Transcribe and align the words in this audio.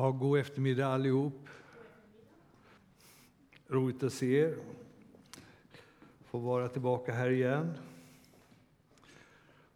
Ja, 0.00 0.10
god 0.10 0.38
eftermiddag 0.38 0.86
allihop. 0.86 1.48
Roligt 3.68 4.02
att 4.02 4.12
se 4.12 4.38
er. 4.38 4.56
Få 6.24 6.38
vara 6.38 6.68
tillbaka 6.68 7.12
här 7.12 7.30
igen. 7.30 7.74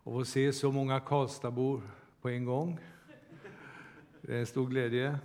Och 0.03 0.13
få 0.13 0.25
se 0.25 0.53
så 0.53 0.73
många 0.73 1.01
Karlstadbor 1.01 1.83
på 2.21 2.29
en 2.29 2.45
gång. 2.45 2.79
Det 4.21 4.35
är 4.35 4.41
en 4.41 4.47
stor 4.47 4.67
glädje. 4.67 5.19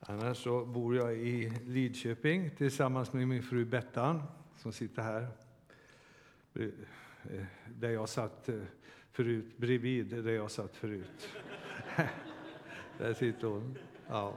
Annars 0.00 0.42
så 0.42 0.64
bor 0.64 0.96
jag 0.96 1.14
i 1.16 1.52
Lidköping 1.66 2.50
tillsammans 2.50 3.12
med 3.12 3.28
min 3.28 3.42
fru 3.42 3.64
Bettan 3.64 4.22
som 4.56 4.72
sitter 4.72 5.02
här. 5.02 5.28
Eh, 6.54 7.44
där 7.66 7.90
jag 7.90 8.08
satt 8.08 8.48
eh, 8.48 8.60
förut, 9.10 9.56
bredvid 9.56 10.24
där 10.24 10.32
jag 10.32 10.50
satt 10.50 10.76
förut. 10.76 11.28
Där 12.98 13.14
sitter 13.14 13.46
hon. 13.46 13.78
Ja. 14.08 14.34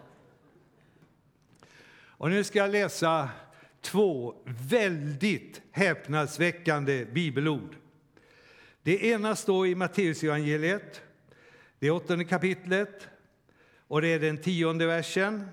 Och 1.93 2.29
nu 2.29 2.43
ska 2.43 2.59
jag 2.59 2.71
läsa 2.71 3.29
två 3.81 4.35
väldigt 4.45 5.61
häpnadsväckande 5.71 7.05
bibelord. 7.05 7.75
Det 8.83 9.05
ena 9.05 9.35
står 9.35 9.67
i 9.67 9.75
Matteusevangeliet, 9.75 11.01
det 11.79 11.91
åttonde 11.91 12.25
kapitlet, 12.25 13.07
och 13.87 14.01
det 14.01 14.07
är 14.07 14.19
den 14.19 14.37
tionde 14.37 14.85
versen. 14.85 15.47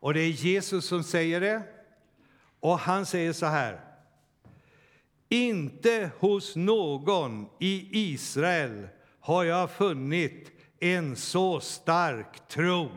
Och 0.00 0.14
det 0.14 0.20
är 0.20 0.28
Jesus 0.28 0.86
som 0.86 1.02
säger 1.02 1.40
det. 1.40 1.62
Och 2.60 2.78
han 2.78 3.06
säger 3.06 3.32
så 3.32 3.46
här. 3.46 3.80
Inte 5.28 6.10
hos 6.18 6.56
någon 6.56 7.48
i 7.58 7.88
Israel 8.12 8.88
har 9.20 9.44
jag 9.44 9.70
funnit 9.70 10.57
en 10.80 11.16
så 11.16 11.60
stark 11.60 12.48
tro. 12.48 12.90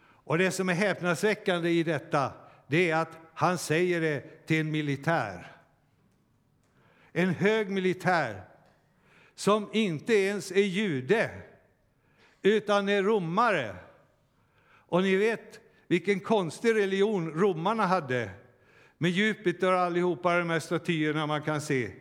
Och 0.00 0.38
det 0.38 0.50
som 0.50 0.68
är 0.68 0.74
häpnadsväckande 0.74 1.70
i 1.70 1.82
detta, 1.82 2.32
det 2.66 2.90
är 2.90 2.96
att 2.96 3.18
han 3.34 3.58
säger 3.58 4.00
det 4.00 4.46
till 4.46 4.60
en 4.60 4.70
militär. 4.70 5.52
En 7.12 7.30
hög 7.30 7.70
militär 7.70 8.42
som 9.34 9.68
inte 9.72 10.14
ens 10.14 10.50
är 10.50 10.64
jude, 10.64 11.30
utan 12.42 12.88
är 12.88 13.02
romare. 13.02 13.76
Och 14.70 15.02
ni 15.02 15.16
vet 15.16 15.60
vilken 15.86 16.20
konstig 16.20 16.74
religion 16.74 17.30
romarna 17.30 17.86
hade 17.86 18.30
med 18.98 19.10
Jupiter 19.10 19.72
och 19.72 19.80
allihopa 19.80 20.38
de 20.38 20.50
här 20.50 20.60
statyerna 20.60 21.26
man 21.26 21.42
kan 21.42 21.60
se. 21.60 21.92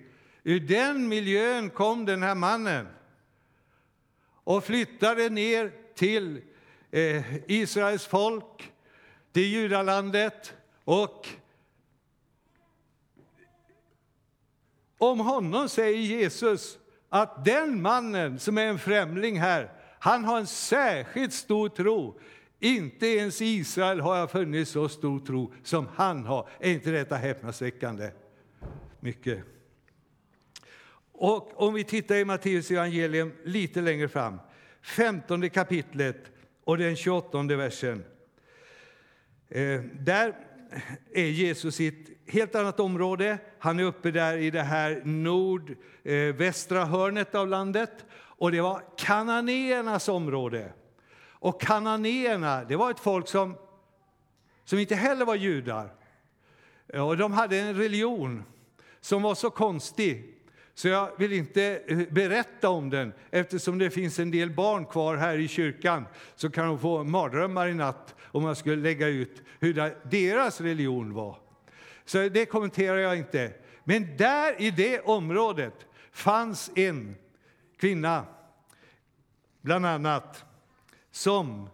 Ur 0.44 0.60
den 0.60 1.08
miljön 1.08 1.70
kom 1.70 2.06
den 2.06 2.24
här 2.24 2.36
mannen 2.36 2.88
och 4.48 4.64
flyttade 4.64 5.30
ner 5.30 5.72
till 5.96 6.42
eh, 6.92 7.36
Israels 7.52 8.06
folk, 8.06 8.72
till 9.32 9.44
judalandet. 9.44 10.54
Och 10.84 11.28
om 14.98 15.20
honom 15.20 15.70
säger 15.70 15.98
Jesus 15.98 16.78
att 17.10 17.46
den 17.46 17.82
mannen 17.82 18.40
som 18.40 18.58
är 18.58 18.66
en 18.66 18.80
främling 18.80 19.40
här, 19.40 19.72
han 20.00 20.26
har 20.26 20.38
en 20.38 20.48
särskilt 20.48 21.34
stor 21.34 21.70
tro. 21.70 22.20
Inte 22.60 23.08
ens 23.08 23.42
i 23.42 23.46
Israel 23.46 24.00
har 24.00 24.18
jag 24.18 24.32
funnit 24.32 24.68
så 24.68 24.90
stor 24.90 25.20
tro 25.20 25.54
som 25.64 25.88
han 25.96 26.26
har. 26.26 26.50
Är 26.60 26.72
inte 26.72 26.92
detta 26.92 27.16
häpnadsväckande? 27.16 28.12
Mycket. 29.00 29.57
Och 31.20 31.62
om 31.62 31.74
vi 31.74 31.84
tittar 31.84 32.16
i 32.16 32.26
Matteus 32.26 32.72
evangelium 32.72 33.34
lite 33.44 33.82
längre 33.82 34.08
fram, 34.08 34.40
15 34.82 35.50
kapitlet 35.50 36.32
och 36.64 36.78
den 36.78 36.96
28 36.96 37.44
versen. 37.44 38.04
Eh, 39.50 39.82
där 39.94 40.36
är 41.14 41.26
Jesus 41.26 41.80
i 41.80 41.88
ett 41.88 42.34
helt 42.34 42.56
annat 42.56 42.80
område. 42.80 43.38
Han 43.60 43.80
är 43.80 43.84
uppe 43.84 44.12
där 44.12 44.38
i 44.38 44.52
det 44.52 44.62
här 44.62 45.02
nordvästra 45.06 46.82
eh, 46.82 46.88
hörnet 46.88 47.36
av 47.36 47.48
landet. 47.48 48.06
Och 48.14 48.52
det 48.52 48.62
var 48.62 48.82
kananéernas 48.98 50.10
område. 50.10 50.74
Och 51.20 51.62
kananéerna, 51.62 52.64
det 52.64 52.76
var 52.76 52.92
ett 52.92 53.00
folk 53.00 53.28
som, 53.28 53.56
som 54.66 54.80
inte 54.80 54.96
heller 54.96 55.26
var 55.26 55.36
judar. 55.36 55.94
Och 56.94 57.18
de 57.18 57.34
hade 57.34 57.60
en 57.60 57.76
religion 57.76 58.44
som 59.02 59.22
var 59.22 59.36
så 59.36 59.50
konstig 59.50 60.37
så 60.78 60.88
jag 60.88 61.12
vill 61.18 61.34
inte 61.34 61.82
eh, 61.88 61.98
berätta 62.10 62.70
om 62.70 62.90
den. 62.90 63.14
Eftersom 63.32 63.78
det 63.78 63.90
finns 63.90 64.20
en 64.20 64.32
del 64.32 64.52
barn 64.52 64.86
kvar 64.86 65.16
här 65.16 65.38
i 65.38 65.48
kyrkan 65.48 66.06
så 66.36 66.50
kan 66.50 66.68
de 66.68 66.80
få 66.80 67.04
mardrömmar 67.04 67.68
i 67.68 67.74
natt 67.74 68.16
om 68.22 68.44
jag 68.44 68.58
skulle 68.58 68.76
lägga 68.76 69.08
ut 69.08 69.42
hur 69.60 69.94
deras 70.10 70.62
religion 70.62 71.14
var. 71.14 71.40
Så 72.06 72.30
det 72.30 72.46
kommenterar 72.46 72.98
jag 72.98 73.18
inte. 73.18 73.54
Men 73.84 74.18
där 74.18 74.62
i 74.62 74.72
det 74.72 75.00
området 75.00 75.86
fanns 76.12 76.72
en 76.76 77.16
kvinna, 77.78 78.26
bland 79.62 79.86
annat, 79.86 80.46
som 81.12 81.70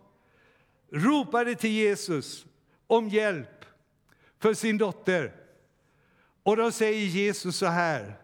ropade 0.91 1.55
till 1.55 1.71
Jesus 1.71 2.45
om 2.87 3.09
hjälp 3.09 3.65
för 4.39 4.53
sin 4.53 4.77
dotter. 4.77 5.33
Och 6.43 6.57
då 6.57 6.71
säger 6.71 7.05
Jesus 7.05 7.55
så 7.55 7.65
här. 7.65 8.22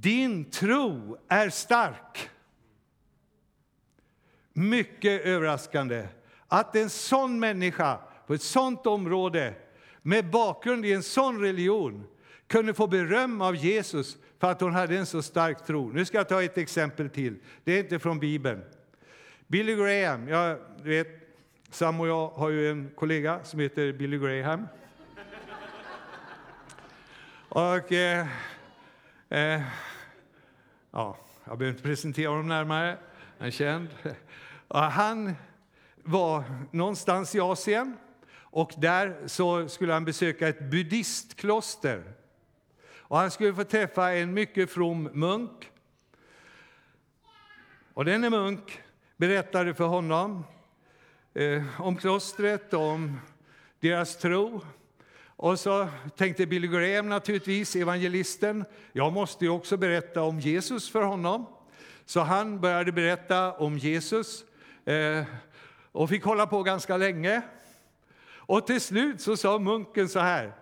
Din 0.00 0.50
tro 0.50 1.18
är 1.28 1.50
stark. 1.50 2.30
Mycket 4.52 5.24
överraskande 5.24 6.08
att 6.48 6.76
en 6.76 6.90
sån 6.90 7.40
människa 7.40 7.98
på 8.26 8.34
ett 8.34 8.42
sånt 8.42 8.86
område 8.86 9.54
med 10.02 10.30
bakgrund 10.30 10.86
i 10.86 10.92
en 10.92 11.02
sån 11.02 11.40
religion 11.40 12.06
kunde 12.46 12.74
få 12.74 12.86
beröm 12.86 13.40
av 13.40 13.56
Jesus 13.56 14.16
för 14.38 14.50
att 14.50 14.60
hon 14.60 14.74
hade 14.74 14.98
en 14.98 15.06
så 15.06 15.22
stark 15.22 15.66
tro. 15.66 15.88
Nu 15.92 16.04
ska 16.04 16.16
jag 16.16 16.28
ta 16.28 16.42
ett 16.42 16.58
exempel 16.58 17.10
till. 17.10 17.36
Det 17.64 17.72
är 17.72 17.78
inte 17.78 17.98
från 17.98 18.18
Bibeln. 18.18 18.62
Billy 19.46 19.76
Graham, 19.76 20.28
jag 20.28 20.58
vet, 20.82 21.08
Sam 21.70 22.00
och 22.00 22.08
jag 22.08 22.28
har 22.28 22.50
ju 22.50 22.70
en 22.70 22.90
kollega 22.94 23.44
som 23.44 23.60
heter 23.60 23.92
Billy 23.92 24.18
Graham. 24.18 24.68
Och 27.48 27.92
eh, 27.92 28.26
eh, 29.32 29.62
ja, 30.90 31.16
jag 31.44 31.58
behöver 31.58 31.76
inte 31.76 31.88
presentera 31.88 32.28
honom 32.28 32.48
närmare, 32.48 32.98
han 33.38 33.46
är 33.46 33.50
känd. 33.50 33.88
Han 34.68 35.34
var 36.02 36.44
någonstans 36.70 37.34
i 37.34 37.40
Asien 37.40 37.96
och 38.34 38.72
där 38.76 39.16
så 39.26 39.68
skulle 39.68 39.92
han 39.92 40.04
besöka 40.04 40.48
ett 40.48 40.70
buddhistkloster. 40.70 42.02
Och 42.94 43.18
han 43.18 43.30
skulle 43.30 43.54
få 43.54 43.64
träffa 43.64 44.12
en 44.12 44.34
mycket 44.34 44.70
from 44.70 45.02
munk. 45.02 45.70
Och 47.94 48.04
denne 48.04 48.30
munk 48.30 48.80
berättade 49.16 49.74
för 49.74 49.86
honom 49.86 50.44
eh, 51.34 51.80
om 51.80 51.96
klostret, 51.96 52.74
om 52.74 53.20
deras 53.80 54.18
tro. 54.18 54.60
Och 55.42 55.60
så 55.60 55.88
tänkte 56.16 56.46
Billy 56.46 56.68
Graham, 56.68 57.08
naturligtvis, 57.08 57.76
evangelisten, 57.76 58.64
jag 58.92 59.12
måste 59.12 59.44
ju 59.44 59.50
också 59.50 59.76
berätta 59.76 60.22
om 60.22 60.40
Jesus 60.40 60.90
för 60.90 61.02
honom. 61.02 61.46
Så 62.04 62.20
han 62.20 62.60
började 62.60 62.92
berätta 62.92 63.52
om 63.52 63.78
Jesus 63.78 64.44
eh, 64.84 65.24
och 65.92 66.08
fick 66.08 66.24
hålla 66.24 66.46
på 66.46 66.62
ganska 66.62 66.96
länge. 66.96 67.42
Och 68.24 68.66
till 68.66 68.80
slut 68.80 69.20
så 69.20 69.36
sa 69.36 69.58
munken 69.58 70.08
så 70.08 70.18
här, 70.18 70.52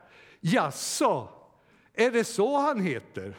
jaså, 0.41 1.29
är 1.95 2.11
det 2.11 2.25
så 2.25 2.59
han 2.59 2.81
heter? 2.81 3.37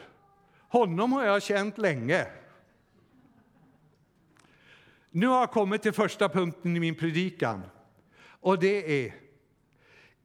Honom 0.68 1.12
har 1.12 1.24
jag 1.24 1.42
känt 1.42 1.78
länge. 1.78 2.26
Nu 5.10 5.26
har 5.26 5.40
jag 5.40 5.50
kommit 5.50 5.82
till 5.82 5.92
första 5.92 6.28
punkten 6.28 6.76
i 6.76 6.80
min 6.80 6.94
predikan. 6.94 7.62
Och 8.40 8.58
det 8.58 9.06
är, 9.06 9.21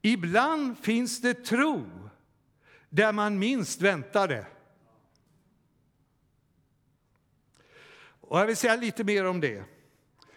ibland 0.02 0.78
finns 0.78 1.20
det 1.20 1.34
tro 1.34 1.86
där 2.88 3.12
man 3.12 3.38
minst 3.38 3.82
väntar 3.82 4.28
det. 4.28 4.46
Och 8.20 8.40
jag 8.40 8.46
vill 8.46 8.56
säga 8.56 8.76
lite 8.76 9.04
mer 9.04 9.24
om 9.24 9.40
det. 9.40 9.62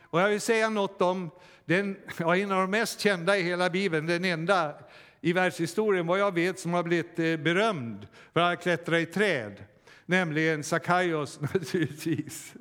Och 0.02 0.22
jag 0.22 0.30
vill 0.30 0.42
säga 0.42 0.70
något 0.70 1.02
om 1.02 1.32
den, 1.66 1.98
ja, 2.18 2.38
en 2.38 2.52
av 2.52 2.62
de 2.62 2.72
mest 2.72 3.00
kända 3.00 3.38
i 3.38 3.44
hela 3.44 3.70
Bibeln, 3.70 4.08
den 4.08 4.26
enda 4.26 4.76
i 5.22 5.34
världshistorien 5.34 6.08
vad 6.08 6.20
jag 6.20 6.34
vet 6.34 6.60
som 6.60 6.74
har 6.74 6.84
blivit 6.84 7.20
eh, 7.20 7.38
berömd 7.38 8.08
för 8.34 8.42
att 8.42 8.62
klättra 8.62 9.00
i 9.00 9.06
träd, 9.06 9.64
nämligen 10.06 10.64
Sakaios 10.64 11.40
naturligtvis. 11.54 12.54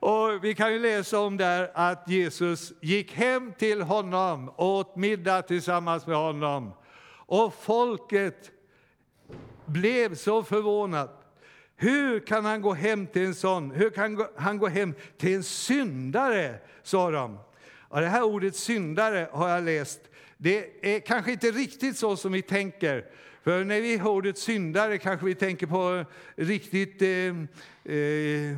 Och 0.00 0.44
vi 0.44 0.54
kan 0.54 0.72
ju 0.72 0.78
läsa 0.78 1.20
om 1.20 1.36
där 1.36 1.70
att 1.74 2.08
Jesus 2.08 2.72
gick 2.80 3.12
hem 3.12 3.52
till 3.58 3.82
honom 3.82 4.48
och 4.48 4.66
åt 4.66 4.96
middag 4.96 5.42
tillsammans 5.42 6.06
med 6.06 6.16
honom. 6.16 6.72
Och 7.26 7.54
folket 7.54 8.50
blev 9.66 10.14
så 10.14 10.42
förvånat. 10.42 11.34
Hur 11.76 12.20
kan 12.20 12.44
han 12.44 12.62
gå 12.62 12.72
hem 12.72 13.06
till 13.06 13.24
en 13.24 13.34
sån? 13.34 13.70
Hur 13.70 13.90
kan 13.90 14.26
han 14.36 14.58
gå 14.58 14.66
hem 14.66 14.94
till 15.18 15.34
en 15.34 15.42
syndare? 15.42 16.54
sa 16.82 17.10
de. 17.10 17.38
Ja, 17.90 18.00
det 18.00 18.06
här 18.06 18.22
ordet 18.22 18.56
syndare 18.56 19.28
har 19.32 19.48
jag 19.48 19.64
läst. 19.64 20.00
Det 20.36 20.94
är 20.94 21.00
kanske 21.00 21.32
inte 21.32 21.50
riktigt 21.50 21.96
så 21.96 22.16
som 22.16 22.32
vi 22.32 22.42
tänker. 22.42 23.04
För 23.42 23.64
när 23.64 23.80
vi 23.80 23.96
hör 23.96 24.10
ordet 24.10 24.38
syndare 24.38 24.98
kanske 24.98 25.26
vi 25.26 25.34
tänker 25.34 25.66
på 25.66 26.04
riktigt 26.36 27.02
eh, 27.02 27.94
eh, 27.94 28.56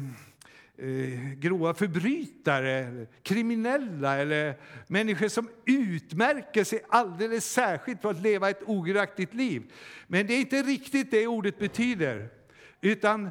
eh, 0.78 1.32
grova 1.38 1.74
förbrytare, 1.74 3.06
kriminella 3.22 4.16
eller 4.16 4.54
människor 4.86 5.28
som 5.28 5.48
utmärker 5.64 6.64
sig 6.64 6.82
alldeles 6.88 7.52
särskilt 7.52 8.02
för 8.02 8.10
att 8.10 8.22
leva 8.22 8.50
ett 8.50 8.62
ogudaktigt 8.66 9.34
liv. 9.34 9.72
Men 10.06 10.26
det 10.26 10.34
är 10.34 10.40
inte 10.40 10.62
riktigt 10.62 11.10
det 11.10 11.26
ordet 11.26 11.58
betyder, 11.58 12.28
utan 12.80 13.30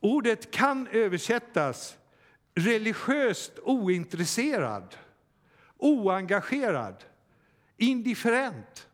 ordet 0.00 0.50
kan 0.50 0.88
översättas 0.92 1.96
religiöst 2.54 3.58
ointresserad, 3.62 4.96
oengagerad, 5.78 7.04
indifferent. 7.76 8.88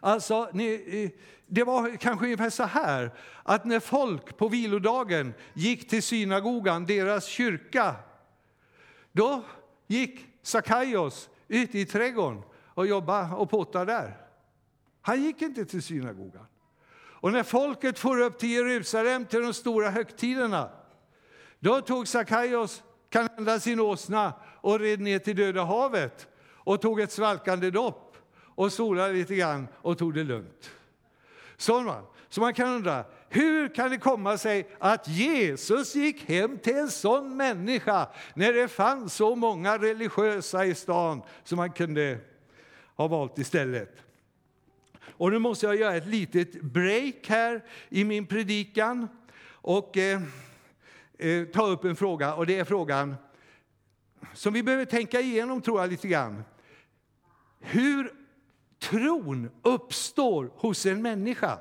Alltså, 0.00 0.50
ni, 0.52 0.84
eh, 1.04 1.10
det 1.50 1.64
var 1.64 1.96
kanske 1.96 2.24
ungefär 2.26 2.50
så 2.50 2.62
här 2.62 3.10
att 3.42 3.64
när 3.64 3.80
folk 3.80 4.36
på 4.36 4.48
vilodagen 4.48 5.34
gick 5.54 5.88
till 5.88 6.02
synagogan, 6.02 6.86
deras 6.86 7.26
kyrka, 7.26 7.96
då 9.12 9.44
gick 9.86 10.26
Sakaios 10.42 11.30
ut 11.48 11.74
i 11.74 11.86
trädgården 11.86 12.42
och 12.74 12.86
jobbade 12.86 13.34
och 13.34 13.50
pottade 13.50 13.92
där. 13.92 14.16
Han 15.02 15.22
gick 15.22 15.42
inte 15.42 15.64
till 15.64 15.82
synagogan. 15.82 16.46
Och 16.92 17.32
när 17.32 17.42
folket 17.42 17.98
for 17.98 18.20
upp 18.20 18.38
till 18.38 18.50
Jerusalem 18.50 19.24
till 19.24 19.42
de 19.42 19.54
stora 19.54 19.90
högtiderna, 19.90 20.70
då 21.58 21.80
tog 21.80 22.08
Sakaios 22.08 22.82
kanhända 23.08 23.60
sin 23.60 23.80
åsna 23.80 24.32
och 24.60 24.80
red 24.80 25.00
ner 25.00 25.18
till 25.18 25.36
Döda 25.36 25.64
havet 25.64 26.28
och 26.48 26.80
tog 26.80 27.00
ett 27.00 27.12
svalkande 27.12 27.70
dopp 27.70 28.16
och 28.38 28.72
solade 28.72 29.12
lite 29.12 29.34
grann 29.34 29.68
och 29.74 29.98
tog 29.98 30.14
det 30.14 30.24
lugnt. 30.24 30.70
Så 31.60 31.80
man, 31.80 32.04
så 32.28 32.40
man 32.40 32.54
kan 32.54 32.68
undra, 32.68 33.04
hur 33.28 33.74
kan 33.74 33.90
det 33.90 33.98
komma 33.98 34.38
sig 34.38 34.68
att 34.78 35.08
Jesus 35.08 35.94
gick 35.94 36.28
hem 36.28 36.58
till 36.58 36.76
en 36.76 36.90
sån 36.90 37.36
människa 37.36 38.08
när 38.34 38.52
det 38.52 38.68
fanns 38.68 39.14
så 39.14 39.36
många 39.36 39.78
religiösa 39.78 40.64
i 40.64 40.74
stan 40.74 41.22
som 41.44 41.56
man 41.56 41.72
kunde 41.72 42.18
ha 42.96 43.08
valt 43.08 43.38
istället? 43.38 43.96
Och 45.02 45.30
nu 45.30 45.38
måste 45.38 45.66
jag 45.66 45.76
göra 45.76 45.96
ett 45.96 46.06
litet 46.06 46.62
break 46.62 47.28
här 47.28 47.64
i 47.88 48.04
min 48.04 48.26
predikan 48.26 49.08
och 49.50 49.96
eh, 49.96 50.22
eh, 51.18 51.44
ta 51.44 51.66
upp 51.66 51.84
en 51.84 51.96
fråga. 51.96 52.34
Och 52.34 52.46
det 52.46 52.58
är 52.58 52.64
frågan 52.64 53.14
som 54.34 54.52
vi 54.52 54.62
behöver 54.62 54.84
tänka 54.84 55.20
igenom 55.20 55.60
tror 55.62 55.80
jag 55.80 55.90
lite 55.90 56.08
grann. 56.08 56.44
Hur 57.60 58.19
tron 58.80 59.50
uppstår 59.62 60.50
hos 60.54 60.86
en 60.86 61.02
människa? 61.02 61.58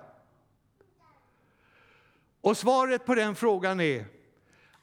Och 2.42 2.58
svaret 2.58 3.06
på 3.06 3.16
den 3.16 3.36
frågan 3.36 3.80
är 3.80 4.06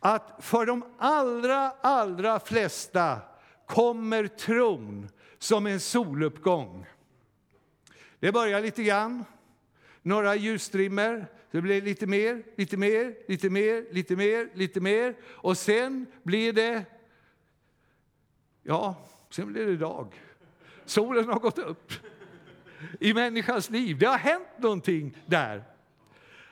att 0.01 0.45
för 0.45 0.67
de 0.67 0.85
allra, 0.99 1.71
allra 1.71 2.41
flesta 2.41 3.19
kommer 3.67 4.27
tron 4.27 5.09
som 5.39 5.67
en 5.67 5.81
soluppgång. 5.81 6.87
Det 8.21 8.33
börjar 8.33 8.61
lite 8.61 8.83
grann, 8.83 9.25
några 10.03 10.35
ljusstrimmer, 10.35 11.27
det 11.51 11.61
blir 11.61 11.83
lite 11.83 12.07
mer, 12.07 12.43
lite 12.57 12.77
mer, 12.77 13.15
lite 13.29 13.51
mer, 13.51 13.87
lite 13.93 14.17
mer, 14.17 14.51
lite 14.55 14.81
mer 14.81 15.15
och 15.25 15.59
sen 15.59 16.07
blir 16.23 16.53
det, 16.53 16.85
ja, 18.63 18.95
sen 19.31 19.53
blir 19.53 19.67
det 19.67 19.77
dag. 19.77 20.23
Solen 20.85 21.29
har 21.29 21.39
gått 21.39 21.59
upp 21.59 21.93
i 23.01 23.15
människans 23.15 23.71
liv. 23.71 23.99
Det 23.99 24.07
har 24.07 24.19
hänt 24.19 24.49
någonting 24.59 25.17
där. 25.27 25.65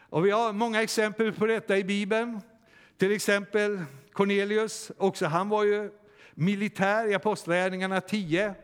Och 0.09 0.27
vi 0.27 0.31
har 0.31 0.53
många 0.53 0.83
exempel 0.83 1.33
på 1.33 1.47
detta 1.47 1.79
i 1.79 1.85
Bibeln. 1.85 2.41
Till 2.99 3.13
exempel 3.13 3.85
Cornelius, 4.13 4.93
också 4.99 5.27
han 5.27 5.49
var 5.49 5.65
ju 5.65 5.91
militär 6.35 7.11
i 7.11 7.15
Apostlagärningarna 7.15 8.01
10. 8.01 8.55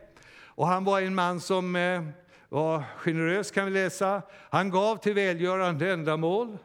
Och 0.45 0.67
han 0.67 0.83
var 0.83 1.01
en 1.01 1.15
man 1.15 1.41
som 1.41 1.75
eh, 1.75 2.03
var 2.49 2.83
generös 2.97 3.51
kan 3.51 3.65
vi 3.65 3.71
läsa. 3.71 4.21
Han 4.49 4.69
gav 4.69 4.97
till 4.97 5.13
välgörande 5.13 5.91
ändamål. 5.91 6.57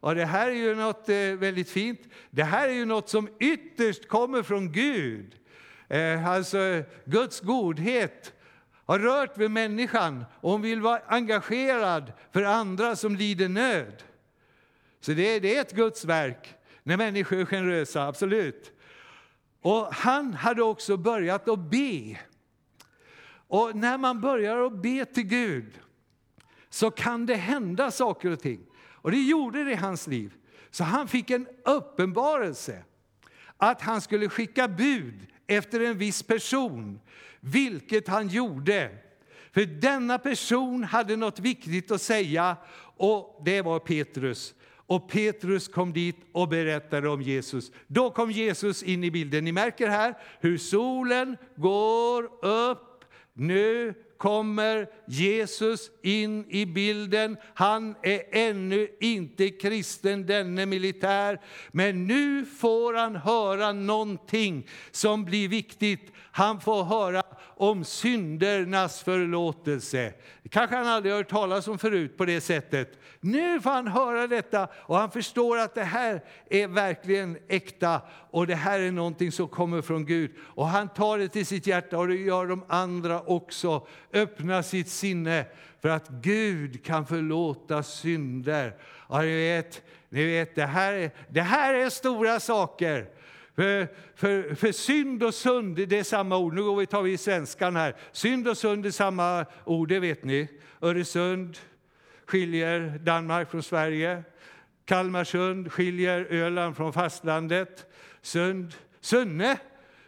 Och 0.00 0.14
det 0.14 0.24
här 0.24 0.48
är 0.48 0.54
ju 0.54 0.74
något 0.74 1.08
eh, 1.08 1.16
väldigt 1.16 1.70
fint. 1.70 2.00
Det 2.30 2.44
här 2.44 2.68
är 2.68 2.72
ju 2.72 2.84
något 2.84 3.08
som 3.08 3.28
ytterst 3.40 4.08
kommer 4.08 4.42
från 4.42 4.72
Gud. 4.72 5.34
Eh, 5.88 6.28
alltså 6.28 6.82
Guds 7.04 7.40
godhet 7.40 8.32
har 8.90 8.98
rört 8.98 9.38
vid 9.38 9.50
människan 9.50 10.24
och 10.40 10.50
hon 10.50 10.62
vill 10.62 10.80
vara 10.80 11.00
engagerad 11.06 12.12
för 12.32 12.42
andra 12.42 12.96
som 12.96 13.16
lider 13.16 13.48
nöd. 13.48 14.02
Så 15.00 15.12
det, 15.12 15.40
det 15.40 15.56
är 15.56 15.60
ett 15.60 15.72
Guds 15.72 16.04
verk 16.04 16.54
när 16.82 16.96
människor 16.96 17.38
är 17.38 17.44
generösa, 17.44 18.06
absolut. 18.06 18.72
Och 19.62 19.94
han 19.94 20.34
hade 20.34 20.62
också 20.62 20.96
börjat 20.96 21.48
att 21.48 21.58
be. 21.58 22.18
Och 23.48 23.76
när 23.76 23.98
man 23.98 24.20
börjar 24.20 24.66
att 24.66 24.82
be 24.82 25.04
till 25.04 25.26
Gud 25.26 25.80
så 26.70 26.90
kan 26.90 27.26
det 27.26 27.34
hända 27.34 27.90
saker 27.90 28.30
och 28.30 28.40
ting. 28.40 28.66
Och 28.92 29.10
det 29.10 29.22
gjorde 29.22 29.64
det 29.64 29.70
i 29.70 29.74
hans 29.74 30.06
liv. 30.06 30.34
Så 30.70 30.84
han 30.84 31.08
fick 31.08 31.30
en 31.30 31.46
uppenbarelse 31.64 32.84
att 33.56 33.82
han 33.82 34.00
skulle 34.00 34.28
skicka 34.28 34.68
bud 34.68 35.26
efter 35.46 35.80
en 35.80 35.98
viss 35.98 36.22
person, 36.22 37.00
vilket 37.40 38.08
han 38.08 38.28
gjorde. 38.28 38.90
För 39.52 39.64
denna 39.64 40.18
person 40.18 40.84
hade 40.84 41.16
något 41.16 41.38
viktigt 41.38 41.90
att 41.90 42.02
säga 42.02 42.56
och 42.96 43.42
det 43.44 43.62
var 43.62 43.78
Petrus. 43.78 44.54
Och 44.70 45.10
Petrus 45.10 45.68
kom 45.68 45.92
dit 45.92 46.16
och 46.32 46.48
berättade 46.48 47.08
om 47.08 47.22
Jesus. 47.22 47.72
Då 47.86 48.10
kom 48.10 48.30
Jesus 48.30 48.82
in 48.82 49.04
i 49.04 49.10
bilden. 49.10 49.44
Ni 49.44 49.52
märker 49.52 49.88
här 49.88 50.14
hur 50.40 50.58
solen 50.58 51.36
går 51.56 52.44
upp. 52.44 53.04
Nu 53.32 53.94
kommer 54.20 54.86
Jesus 55.06 55.90
in 56.02 56.44
i 56.48 56.66
bilden. 56.66 57.36
Han 57.54 57.94
är 58.02 58.22
ännu 58.32 58.88
inte 59.00 59.48
kristen, 59.48 60.26
denne 60.26 60.66
militär. 60.66 61.40
Men 61.70 62.06
nu 62.06 62.44
får 62.44 62.94
han 62.94 63.16
höra 63.16 63.72
någonting 63.72 64.68
som 64.90 65.24
blir 65.24 65.48
viktigt. 65.48 66.12
Han 66.32 66.60
får 66.60 66.84
höra 66.84 67.22
om 67.56 67.84
syndernas 67.84 69.02
förlåtelse. 69.02 70.12
Det 70.42 70.48
kanske 70.48 70.76
han 70.76 70.86
aldrig 70.86 71.14
hört 71.14 71.28
talas 71.28 71.68
om 71.68 71.78
förut 71.78 72.16
på 72.16 72.24
det 72.24 72.40
sättet. 72.40 72.98
Nu 73.20 73.60
får 73.60 73.70
han 73.70 73.86
höra 73.86 74.26
detta 74.26 74.68
och 74.74 74.96
han 74.96 75.10
förstår 75.10 75.58
att 75.58 75.74
det 75.74 75.84
här 75.84 76.24
är 76.50 76.68
verkligen 76.68 77.38
äkta 77.48 78.00
och 78.30 78.46
det 78.46 78.54
här 78.54 78.80
är 78.80 78.92
någonting 78.92 79.32
som 79.32 79.48
kommer 79.48 79.82
från 79.82 80.06
Gud. 80.06 80.30
Och 80.40 80.66
han 80.66 80.88
tar 80.88 81.18
det 81.18 81.28
till 81.28 81.46
sitt 81.46 81.66
hjärta 81.66 81.98
och 81.98 82.08
det 82.08 82.16
gör 82.16 82.46
de 82.46 82.64
andra 82.68 83.20
också. 83.20 83.86
Öppna 84.12 84.62
sitt 84.62 84.88
sinne 84.88 85.44
för 85.80 85.88
att 85.88 86.08
Gud 86.08 86.84
kan 86.84 87.06
förlåta 87.06 87.82
synder. 87.82 88.74
Ja, 89.08 89.22
ni 89.22 89.36
vet, 89.36 89.82
ni 90.08 90.24
vet 90.24 90.54
det, 90.54 90.66
här, 90.66 91.10
det 91.28 91.42
här 91.42 91.74
är 91.74 91.90
stora 91.90 92.40
saker. 92.40 93.06
För, 93.54 93.88
för, 94.14 94.54
för, 94.54 94.72
synd 94.72 95.22
och 95.22 95.34
sund, 95.34 95.76
det 95.88 95.98
är 95.98 96.04
samma 96.04 96.36
ord. 96.36 96.54
Nu 96.54 96.62
går 96.62 96.76
vi, 96.76 96.86
tar 96.86 97.02
vi 97.02 97.18
svenskan 97.18 97.76
här. 97.76 97.96
Synd 98.12 98.48
och 98.48 98.56
sund 98.56 98.86
är 98.86 98.90
samma 98.90 99.46
ord, 99.64 99.88
det 99.88 100.00
vet 100.00 100.24
ni. 100.24 100.48
Öresund 100.80 101.58
skiljer 102.26 102.98
Danmark 102.98 103.50
från 103.50 103.62
Sverige. 103.62 104.22
Kalmarsund 104.84 105.72
skiljer 105.72 106.26
Öland 106.30 106.76
från 106.76 106.92
fastlandet. 106.92 107.86
Sund, 108.22 108.74
Sunne, 109.00 109.58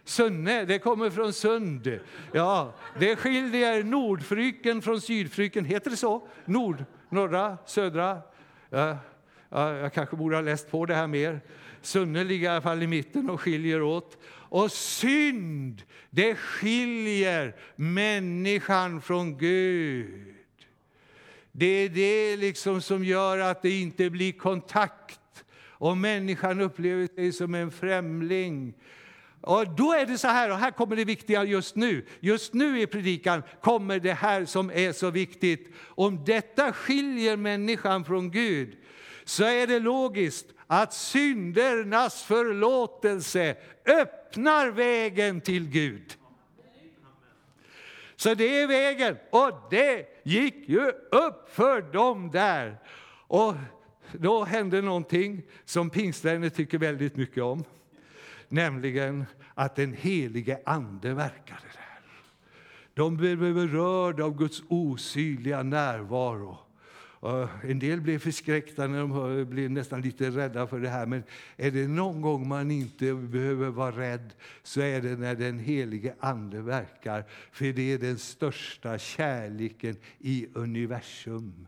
Sunne, 0.05 0.65
det 0.65 0.79
kommer 0.79 1.11
från 1.11 1.33
Sund. 1.33 2.01
Ja, 2.33 2.75
det 2.99 3.17
skiljer 3.17 3.85
Nordfryken 3.85 4.83
från 4.83 5.01
Sydfryken. 5.01 5.65
Heter 5.65 5.91
det 5.91 5.97
så? 5.97 6.29
Nord, 6.45 6.85
norra, 7.09 7.59
södra? 7.67 8.19
Ja, 8.71 8.99
ja, 9.49 9.77
jag 9.77 9.93
kanske 9.93 10.17
borde 10.17 10.37
ha 10.37 10.41
läst 10.41 10.71
på 10.71 10.87
det 10.87 10.95
här 10.95 11.07
mer. 11.07 11.41
Sunne 11.83 12.25
ligger 12.25 12.49
i 12.49 12.51
alla 12.51 12.63
fall 12.63 12.83
i 12.83 12.87
mitten 12.87 13.31
och 13.31 13.41
skiljer 13.41 13.83
åt. 13.83 14.19
Och 14.29 14.73
synd, 14.73 15.83
det 16.11 16.35
skiljer 16.35 17.57
människan 17.77 19.01
från 19.03 19.39
Gud. 19.39 20.35
Det 21.53 21.67
är 21.67 21.89
det 21.89 22.37
liksom 22.37 22.81
som 22.81 23.05
gör 23.05 23.39
att 23.39 23.63
det 23.63 23.81
inte 23.81 24.11
blir 24.11 24.33
kontakt 24.33 25.45
och 25.83 25.97
människan 25.97 26.61
upplever 26.61 27.09
sig 27.15 27.33
som 27.33 27.55
en 27.55 27.71
främling. 27.71 28.75
Och 29.43 29.69
då 29.69 29.93
är 29.93 30.07
det 30.07 30.19
så 30.19 30.29
här, 30.29 30.51
och 30.51 30.59
här 30.59 30.71
kommer 30.71 30.97
det 30.97 31.05
viktiga 31.05 31.45
just 31.45 31.77
nu. 31.77 32.07
Just 32.21 32.55
nu 32.55 32.81
i 32.81 32.87
predikan 32.87 33.43
kommer 33.61 33.99
det 33.99 34.13
här 34.13 34.45
som 34.45 34.71
är 34.71 34.93
så 34.93 35.11
viktigt. 35.11 35.73
Om 35.81 36.25
detta 36.25 36.73
skiljer 36.73 37.37
människan 37.37 38.05
från 38.05 38.31
Gud, 38.31 38.77
så 39.25 39.45
är 39.45 39.67
det 39.67 39.79
logiskt 39.79 40.47
att 40.67 40.95
syndernas 40.95 42.23
förlåtelse 42.23 43.57
öppnar 43.87 44.69
vägen 44.69 45.41
till 45.41 45.69
Gud. 45.69 46.17
Så 48.17 48.35
det 48.35 48.61
är 48.61 48.67
vägen, 48.67 49.17
och 49.31 49.53
det 49.71 50.07
gick 50.23 50.69
ju 50.69 50.89
upp 51.11 51.51
för 51.53 51.93
dem 51.93 52.31
där. 52.31 52.79
Och 53.27 53.55
då 54.13 54.45
hände 54.45 54.83
någonting 54.83 55.43
som 55.65 55.91
pingstvänner 55.91 56.49
tycker 56.49 56.79
väldigt 56.79 57.17
mycket 57.17 57.43
om, 57.43 57.65
nämligen 58.53 59.25
att 59.55 59.77
den 59.77 59.93
helige 59.93 60.59
Ande 60.65 61.15
verkade 61.15 61.63
där. 61.73 62.01
De 62.95 63.17
blev 63.17 63.39
berörda 63.39 64.25
av 64.25 64.37
Guds 64.37 64.63
osynliga 64.69 65.63
närvaro. 65.63 66.59
Eh, 67.23 67.49
en 67.63 67.79
del 67.79 68.01
blev 68.01 68.19
förskräckta 68.19 68.87
när 68.87 69.01
de 69.01 69.45
blev 69.45 69.71
nästan 69.71 70.01
lite 70.01 70.31
rädda 70.31 70.67
för 70.67 70.81
det 70.81 70.89
här. 70.89 71.07
Men 71.07 71.23
är 71.57 71.71
det 71.71 71.89
någon 71.89 72.21
gång 72.21 72.49
man 72.49 72.71
inte 72.71 73.15
behöver 73.15 73.71
vara 73.71 73.97
rädd 73.97 74.35
så 74.63 74.81
är 74.81 75.01
det 75.01 75.17
när 75.17 75.35
den 75.35 75.59
helige 75.59 76.15
Ande 76.21 76.61
verkar. 76.61 77.25
För 77.53 77.73
det 77.73 77.93
är 77.93 77.99
den 77.99 78.19
största 78.19 78.99
kärleken 78.99 79.97
i 80.19 80.47
universum. 80.55 81.67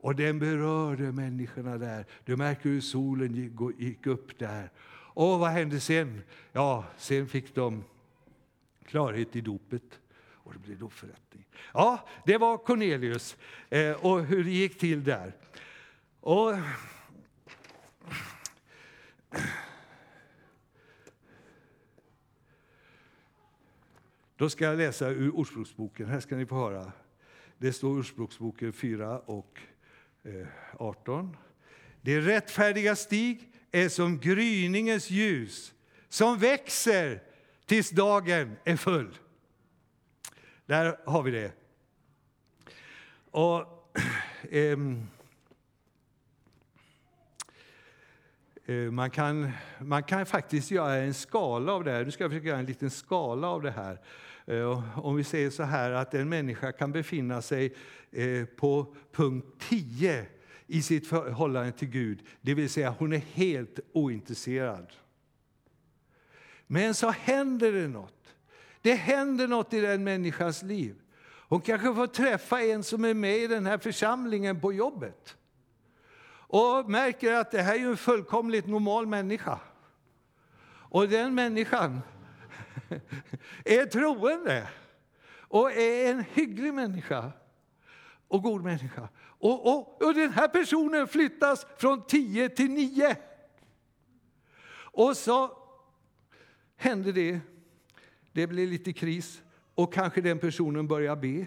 Och 0.00 0.14
den 0.14 0.38
berörde 0.38 1.12
människorna 1.12 1.78
där. 1.78 2.06
Du 2.24 2.36
märker 2.36 2.68
hur 2.68 2.80
solen 2.80 3.34
gick 3.78 4.06
upp 4.06 4.38
där. 4.38 4.70
Och 5.18 5.38
vad 5.38 5.50
hände 5.50 5.80
sen? 5.80 6.22
Ja, 6.52 6.84
sen 6.96 7.28
fick 7.28 7.54
de 7.54 7.84
klarhet 8.84 9.36
i 9.36 9.40
dopet 9.40 10.00
och 10.30 10.52
det 10.52 10.58
blev 10.58 10.78
dopförrättning. 10.78 11.44
Ja, 11.72 12.08
det 12.26 12.38
var 12.38 12.58
Cornelius 12.58 13.36
eh, 13.70 13.92
och 14.06 14.24
hur 14.24 14.44
det 14.44 14.50
gick 14.50 14.78
till 14.78 15.04
där. 15.04 15.32
Och 16.20 16.54
Då 24.36 24.50
ska 24.50 24.64
jag 24.64 24.78
läsa 24.78 25.08
ur 25.08 25.36
Ordspråksboken. 25.36 26.06
Här 26.06 26.20
ska 26.20 26.36
ni 26.36 26.46
få 26.46 26.54
höra. 26.54 26.92
Det 27.58 27.72
står 27.72 27.96
i 27.96 28.00
Ordspråksboken 28.00 28.72
4 28.72 29.18
och 29.18 29.60
eh, 30.22 30.46
18. 30.72 31.36
Det 32.00 32.20
rättfärdiga 32.20 32.96
stig 32.96 33.52
är 33.72 33.88
som 33.88 34.18
gryningens 34.18 35.10
ljus 35.10 35.74
som 36.08 36.38
växer 36.38 37.22
tills 37.66 37.90
dagen 37.90 38.56
är 38.64 38.76
full. 38.76 39.18
Där 40.66 40.98
har 41.04 41.22
vi 41.22 41.30
det. 41.30 41.52
Och, 43.30 43.64
ähm, 44.50 45.08
man, 48.94 49.10
kan, 49.10 49.50
man 49.78 50.02
kan 50.02 50.26
faktiskt 50.26 50.70
göra 50.70 50.94
en 50.94 51.14
skala 51.14 51.72
av 51.72 51.84
det 51.84 51.90
här. 51.90 52.04
Nu 52.04 52.10
ska 52.10 52.24
jag 52.24 52.30
försöka 52.30 52.48
göra 52.48 52.58
en 52.58 52.66
liten 52.66 52.90
skala 52.90 53.48
av 53.48 53.62
det 53.62 53.70
här. 53.70 54.00
Eh, 54.46 54.98
om 54.98 55.16
vi 55.16 55.24
säger 55.24 55.50
så 55.50 55.62
här 55.62 55.90
att 55.90 56.14
en 56.14 56.28
människa 56.28 56.72
kan 56.72 56.92
befinna 56.92 57.42
sig 57.42 57.74
eh, 58.12 58.44
på 58.44 58.94
punkt 59.12 59.46
10 59.58 60.26
i 60.70 60.82
sitt 60.82 61.06
förhållande 61.06 61.72
till 61.72 61.88
Gud, 61.88 62.22
det 62.40 62.54
vill 62.54 62.70
säga 62.70 62.94
hon 62.98 63.12
är 63.12 63.18
helt 63.18 63.80
ointresserad. 63.92 64.92
Men 66.66 66.94
så 66.94 67.10
händer 67.10 67.72
det 67.72 67.88
något. 67.88 68.34
Det 68.82 68.94
händer 68.94 69.48
något 69.48 69.72
i 69.72 69.80
den 69.80 70.04
människans 70.04 70.62
liv. 70.62 70.96
Hon 71.48 71.60
kanske 71.60 71.94
får 71.94 72.06
träffa 72.06 72.62
en 72.62 72.82
som 72.82 73.04
är 73.04 73.14
med 73.14 73.36
i 73.36 73.46
den 73.46 73.66
här 73.66 73.78
församlingen 73.78 74.60
på 74.60 74.72
jobbet 74.72 75.36
och 76.48 76.90
märker 76.90 77.32
att 77.32 77.50
det 77.50 77.62
här 77.62 77.74
är 77.74 77.90
en 77.90 77.96
fullkomligt 77.96 78.66
normal 78.66 79.06
människa. 79.06 79.58
Och 80.70 81.08
den 81.08 81.34
människan 81.34 82.00
är 83.64 83.86
troende 83.86 84.68
och 85.30 85.72
är 85.72 86.10
en 86.10 86.24
hygglig 86.32 86.74
människa 86.74 87.32
och 88.28 88.42
god 88.42 88.64
människa. 88.64 89.08
Och, 89.20 89.66
och, 89.66 90.02
och 90.02 90.14
den 90.14 90.32
här 90.32 90.48
personen 90.48 91.08
flyttas 91.08 91.66
från 91.76 92.06
10 92.06 92.48
till 92.48 92.70
9. 92.70 93.16
Och 94.70 95.16
så 95.16 95.50
händer 96.76 97.12
det. 97.12 97.40
Det 98.32 98.46
blir 98.46 98.66
lite 98.66 98.92
kris 98.92 99.42
och 99.74 99.92
kanske 99.92 100.20
den 100.20 100.38
personen 100.38 100.88
börjar 100.88 101.16
be 101.16 101.46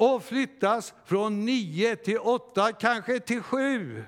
och 0.00 0.24
flyttas 0.24 0.94
från 1.04 1.44
9 1.44 1.96
till 1.96 2.18
8, 2.18 2.72
kanske 2.72 3.20
till 3.20 3.42
7. 3.42 4.04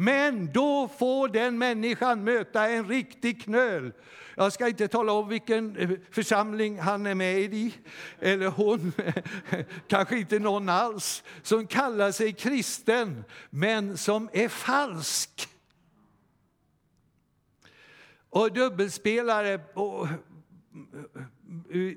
Men 0.00 0.52
då 0.52 0.88
får 0.88 1.28
den 1.28 1.58
människan 1.58 2.24
möta 2.24 2.68
en 2.68 2.88
riktig 2.88 3.42
knöl. 3.42 3.92
Jag 4.34 4.52
ska 4.52 4.68
inte 4.68 4.88
tala 4.88 5.12
om 5.12 5.28
vilken 5.28 5.76
eh, 5.76 5.90
församling 6.10 6.78
han 6.78 7.06
är 7.06 7.14
med 7.14 7.54
i, 7.54 7.74
eller 8.20 8.46
hon, 8.46 8.92
kanske 9.88 10.18
inte 10.18 10.38
någon 10.38 10.68
alls, 10.68 11.22
som 11.42 11.66
kallar 11.66 12.12
sig 12.12 12.32
kristen, 12.32 13.24
men 13.50 13.96
som 13.96 14.28
är 14.32 14.48
falsk. 14.48 15.48
Och 18.30 18.52
dubbelspelare 18.52 19.60
och, 19.74 20.06
eh, 20.06 20.16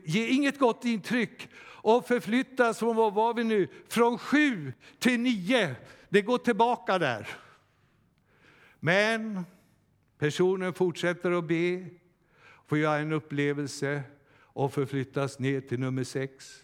ger 0.06 0.28
inget 0.28 0.60
gott 0.60 0.86
intryck 0.86 1.50
och 1.64 2.08
förflyttas 2.08 2.80
från, 2.80 2.96
vad 2.96 3.14
var 3.14 3.34
vi 3.34 3.44
nu, 3.44 3.68
från 3.90 4.18
sju 4.18 4.74
till 5.00 5.20
nio. 5.20 5.76
Det 6.10 6.22
går 6.22 6.38
tillbaka 6.38 7.00
där. 7.00 7.28
Men 8.84 9.46
personen 10.18 10.74
fortsätter 10.74 11.32
att 11.32 11.48
be, 11.48 11.86
får 12.68 12.78
göra 12.78 12.98
en 12.98 13.12
upplevelse 13.12 14.04
och 14.34 14.74
förflyttas 14.74 15.40
ner 15.40 15.62
till 15.62 15.80
nummer 15.80 16.04
sex. 16.04 16.64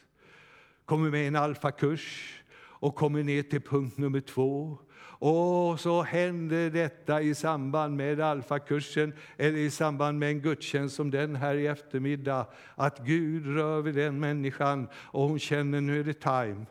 Kommer 0.86 1.10
med 1.10 1.28
en 1.28 1.36
alfakurs 1.36 2.38
och 2.60 2.96
kommer 2.96 3.24
ner 3.24 3.44
till 3.44 3.62
punkt 3.62 3.98
nummer 3.98 4.20
två. 4.20 4.78
Och 5.20 5.80
så 5.80 6.02
händer 6.02 6.70
detta 6.70 7.22
i 7.22 7.36
samband 7.36 7.96
med 7.96 8.22
alfakursen 8.22 9.14
eller 9.38 9.58
i 9.58 9.70
samband 9.70 10.20
med 10.20 10.30
en 10.30 10.42
gudstjänst 10.42 10.96
som 10.96 11.12
den 11.12 11.36
här 11.36 11.56
i 11.56 11.68
eftermiddag. 11.68 12.48
Att 12.76 13.00
Gud 13.00 13.46
rör 13.56 13.82
vid 13.82 13.96
den 13.96 14.20
människan 14.20 14.88
och 14.94 15.30
hon 15.30 15.40
känner 15.40 15.82
nu 15.82 16.00
är 16.00 16.04
det 16.04 16.14
time. 16.14 16.66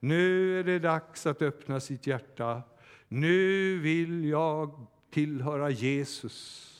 Nu 0.00 0.58
är 0.60 0.64
det 0.64 0.78
dags 0.78 1.26
att 1.26 1.42
öppna 1.42 1.80
sitt 1.80 2.06
hjärta. 2.06 2.62
Nu 3.08 3.78
vill 3.78 4.24
jag 4.24 4.86
tillhöra 5.10 5.70
Jesus. 5.70 6.72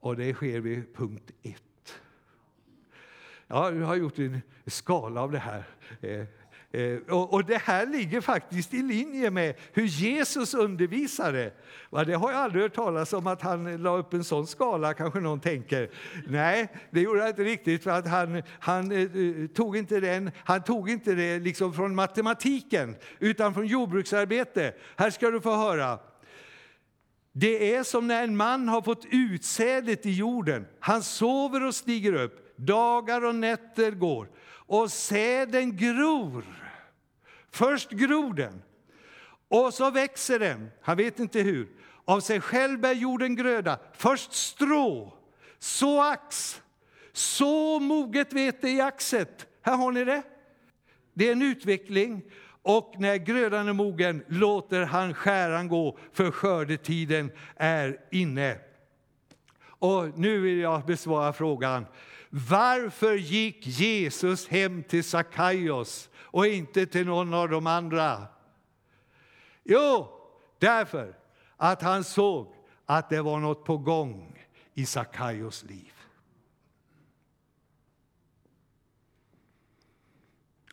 Och 0.00 0.16
det 0.16 0.34
sker 0.34 0.60
vid 0.60 0.94
punkt 0.94 1.30
ett. 1.42 2.00
Ja, 3.46 3.72
jag 3.72 3.86
har 3.86 3.96
gjort 3.96 4.18
en 4.18 4.40
skala 4.66 5.20
av 5.20 5.32
det 5.32 5.38
här. 5.38 5.64
Eh, 6.00 6.24
Eh, 6.74 7.14
och 7.14 7.44
det 7.44 7.58
här 7.58 7.86
ligger 7.86 8.20
faktiskt 8.20 8.74
i 8.74 8.82
linje 8.82 9.30
med 9.30 9.54
hur 9.72 9.84
Jesus 9.84 10.54
undervisade. 10.54 11.52
Det 12.06 12.14
har 12.14 12.32
jag 12.32 12.40
aldrig 12.40 12.62
hört 12.62 12.74
talas 12.74 13.12
om 13.12 13.26
att 13.26 13.42
han 13.42 13.82
la 13.82 13.96
upp 13.96 14.14
en 14.14 14.24
sån 14.24 14.46
skala, 14.46 14.94
kanske 14.94 15.20
någon 15.20 15.40
tänker. 15.40 15.90
Nej, 16.26 16.68
det 16.90 17.00
gjorde 17.00 17.20
han 17.20 17.28
inte 17.28 17.44
riktigt, 17.44 17.82
för 17.82 17.90
att 17.90 18.08
han, 18.08 18.42
han 18.58 18.92
eh, 18.92 19.08
tog 19.54 19.76
inte 19.76 20.00
den, 20.00 20.30
han 20.44 20.62
tog 20.62 20.90
inte 20.90 21.14
det 21.14 21.38
liksom 21.38 21.72
från 21.72 21.94
matematiken, 21.94 22.96
utan 23.18 23.54
från 23.54 23.66
jordbruksarbete. 23.66 24.74
Här 24.96 25.10
ska 25.10 25.30
du 25.30 25.40
få 25.40 25.56
höra. 25.56 25.98
Det 27.32 27.74
är 27.74 27.82
som 27.82 28.06
när 28.06 28.24
en 28.24 28.36
man 28.36 28.68
har 28.68 28.82
fått 28.82 29.06
utsädet 29.10 30.06
i 30.06 30.10
jorden. 30.12 30.66
Han 30.80 31.02
sover 31.02 31.66
och 31.66 31.74
stiger 31.74 32.14
upp, 32.14 32.56
dagar 32.56 33.24
och 33.24 33.34
nätter 33.34 33.90
går 33.90 34.28
och 34.66 34.90
säden 34.90 35.76
gror. 35.76 36.63
Först 37.54 37.90
gror 37.90 38.34
den, 38.34 38.62
och 39.48 39.74
så 39.74 39.90
växer 39.90 40.38
den. 40.38 40.70
Han 40.82 40.96
vet 40.96 41.18
inte 41.18 41.40
hur. 41.40 41.68
Av 42.04 42.20
sig 42.20 42.40
själv 42.40 42.80
bär 42.80 42.92
jorden 42.92 43.36
gröda. 43.36 43.78
Först 43.92 44.32
strå, 44.32 45.12
så 45.58 46.02
ax, 46.02 46.60
så 47.12 47.80
moget 47.80 48.32
vete 48.32 48.68
i 48.68 48.80
axet. 48.80 49.46
Här 49.62 49.76
har 49.76 49.92
ni 49.92 50.04
det. 50.04 50.22
Det 51.12 51.28
är 51.28 51.32
en 51.32 51.42
utveckling. 51.42 52.22
Och 52.62 52.94
när 52.98 53.16
grödan 53.16 53.68
är 53.68 53.72
mogen 53.72 54.24
låter 54.28 54.82
han 54.82 55.14
skäran 55.14 55.68
gå, 55.68 55.98
för 56.12 56.30
skördetiden 56.30 57.32
är 57.56 58.00
inne. 58.10 58.58
Och 59.66 60.18
nu 60.18 60.40
vill 60.40 60.58
jag 60.58 60.86
besvara 60.86 61.32
frågan. 61.32 61.86
Varför 62.36 63.14
gick 63.14 63.66
Jesus 63.66 64.48
hem 64.48 64.82
till 64.82 65.04
Sackaios 65.04 66.10
och 66.16 66.46
inte 66.46 66.86
till 66.86 67.06
någon 67.06 67.34
av 67.34 67.48
de 67.48 67.66
andra? 67.66 68.26
Jo, 69.62 70.08
därför 70.58 71.18
att 71.56 71.82
han 71.82 72.04
såg 72.04 72.54
att 72.86 73.10
det 73.10 73.22
var 73.22 73.40
något 73.40 73.64
på 73.64 73.78
gång 73.78 74.46
i 74.74 74.86
Sackaios 74.86 75.64
liv. 75.64 75.92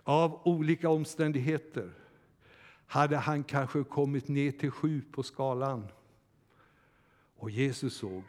Av 0.03 0.41
olika 0.47 0.89
omständigheter 0.89 1.93
hade 2.85 3.17
han 3.17 3.43
kanske 3.43 3.83
kommit 3.83 4.27
ner 4.27 4.51
till 4.51 4.71
sju 4.71 5.01
på 5.11 5.23
skalan. 5.23 5.87
Och 7.35 7.49
Jesus 7.49 7.97
såg 7.97 8.23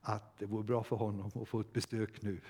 att 0.00 0.38
det 0.38 0.46
vore 0.46 0.64
bra 0.64 0.84
för 0.84 0.96
honom 0.96 1.30
att 1.34 1.48
få 1.48 1.60
ett 1.60 1.72
besök 1.72 2.22
nu. 2.22 2.40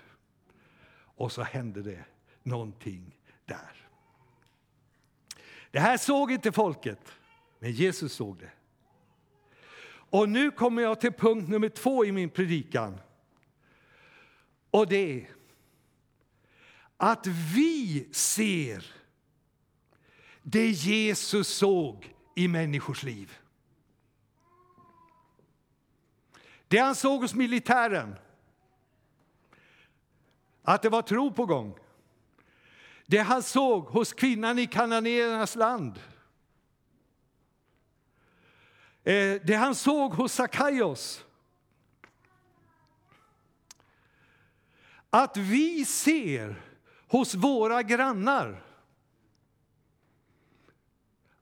Och 0.93 1.33
så 1.33 1.43
hände 1.43 1.83
det 1.83 2.05
någonting 2.43 3.19
där. 3.45 3.89
Det 5.71 5.81
här 5.81 5.97
såg 5.97 6.33
inte 6.33 6.53
folket, 6.53 7.13
men 7.59 7.73
Jesus 7.73 8.13
såg 8.13 8.39
det. 8.39 8.51
Och 10.11 10.29
nu 10.29 10.51
kommer 10.51 10.83
jag 10.83 11.01
till 11.01 11.13
punkt 11.13 11.49
nummer 11.49 11.69
två 11.69 12.05
i 12.05 12.13
min 12.13 12.31
predikan. 12.31 13.01
Och 14.71 14.87
det 14.87 15.21
är 15.21 15.29
att 16.97 17.27
vi 17.27 18.09
ser 18.13 18.87
det 20.43 20.71
Jesus 20.71 21.49
såg 21.49 22.15
i 22.37 22.49
människors 22.49 23.03
liv. 23.03 23.39
Det 26.71 26.79
han 26.79 26.95
såg 26.95 27.21
hos 27.21 27.35
militären, 27.35 28.17
att 30.63 30.83
det 30.83 30.89
var 30.89 31.03
tro 31.03 31.33
på 31.33 31.47
gång. 31.47 31.79
Det 33.07 33.19
han 33.19 33.43
såg 33.43 33.85
hos 33.85 34.13
kvinnan 34.13 34.59
i 34.59 34.67
kananéernas 34.67 35.57
land. 35.57 36.01
Eh, 39.05 39.41
det 39.45 39.55
han 39.55 39.75
såg 39.75 40.15
hos 40.15 40.33
Sakaios. 40.33 41.25
Att 45.11 45.37
vi 45.37 45.85
ser 45.85 46.63
hos 47.09 47.35
våra 47.35 47.83
grannar 47.83 48.63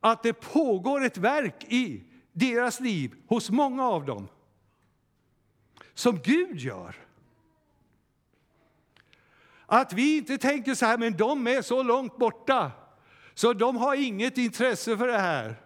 att 0.01 0.23
det 0.23 0.33
pågår 0.33 1.05
ett 1.05 1.19
verk 1.19 1.65
i 1.69 2.05
deras 2.33 2.81
liv, 2.81 3.15
hos 3.27 3.51
många 3.51 3.85
av 3.85 4.05
dem, 4.05 4.29
som 5.99 6.19
Gud 6.19 6.61
gör. 6.61 6.97
Att 9.67 9.93
vi 9.93 10.17
inte 10.17 10.39
tänker 10.39 10.75
så 10.75 10.87
här, 10.87 10.99
men 10.99 11.17
de 11.17 11.47
är 11.47 11.63
så 11.63 11.83
långt 11.83 12.17
borta, 12.17 12.73
så 13.35 13.53
de 13.53 13.77
har 13.77 13.95
inget 13.95 14.39
intresse 14.39 14.97
för 14.97 15.07
det 15.07 15.19
här. 15.19 15.63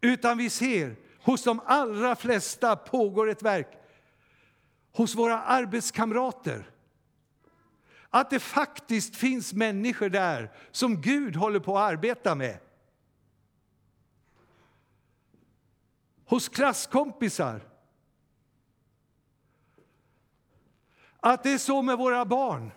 Utan 0.00 0.38
vi 0.38 0.50
ser, 0.50 0.96
hos 1.22 1.44
de 1.44 1.60
allra 1.64 2.16
flesta 2.16 2.76
pågår 2.76 3.28
ett 3.28 3.42
verk. 3.42 3.68
Hos 4.92 5.14
våra 5.14 5.42
arbetskamrater. 5.42 6.70
Att 8.10 8.30
det 8.30 8.40
faktiskt 8.40 9.16
finns 9.16 9.52
människor 9.52 10.08
där 10.08 10.52
som 10.70 11.00
Gud 11.00 11.36
håller 11.36 11.60
på 11.60 11.78
att 11.78 11.92
arbeta 11.92 12.34
med. 12.34 12.58
Hos 16.24 16.48
klasskompisar. 16.48 17.71
Att 21.24 21.42
det 21.42 21.52
är 21.52 21.58
så 21.58 21.82
med 21.82 21.98
våra 21.98 22.24
barn. 22.24 22.70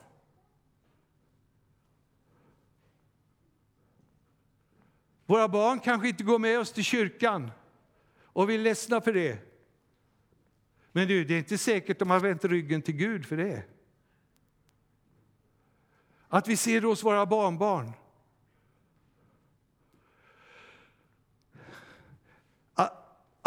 Våra 5.25 5.47
barn 5.47 5.79
kanske 5.79 6.09
inte 6.09 6.23
går 6.23 6.39
med 6.39 6.59
oss 6.59 6.71
till 6.71 6.83
kyrkan 6.83 7.51
och 8.23 8.49
vi 8.49 8.55
är 8.55 8.59
ledsna 8.59 9.01
för 9.01 9.13
det. 9.13 9.39
Men 10.91 11.07
du, 11.07 11.25
det 11.25 11.33
är 11.33 11.37
inte 11.37 11.57
säkert 11.57 11.91
att 11.91 11.99
de 11.99 12.09
har 12.09 12.19
vänt 12.19 12.45
ryggen 12.45 12.81
till 12.81 12.95
Gud 12.95 13.25
för 13.25 13.37
det. 13.37 13.63
Att 16.27 16.47
vi 16.47 16.57
ser 16.57 16.81
det 16.81 16.87
hos 16.87 17.03
våra 17.03 17.25
barnbarn. 17.25 17.91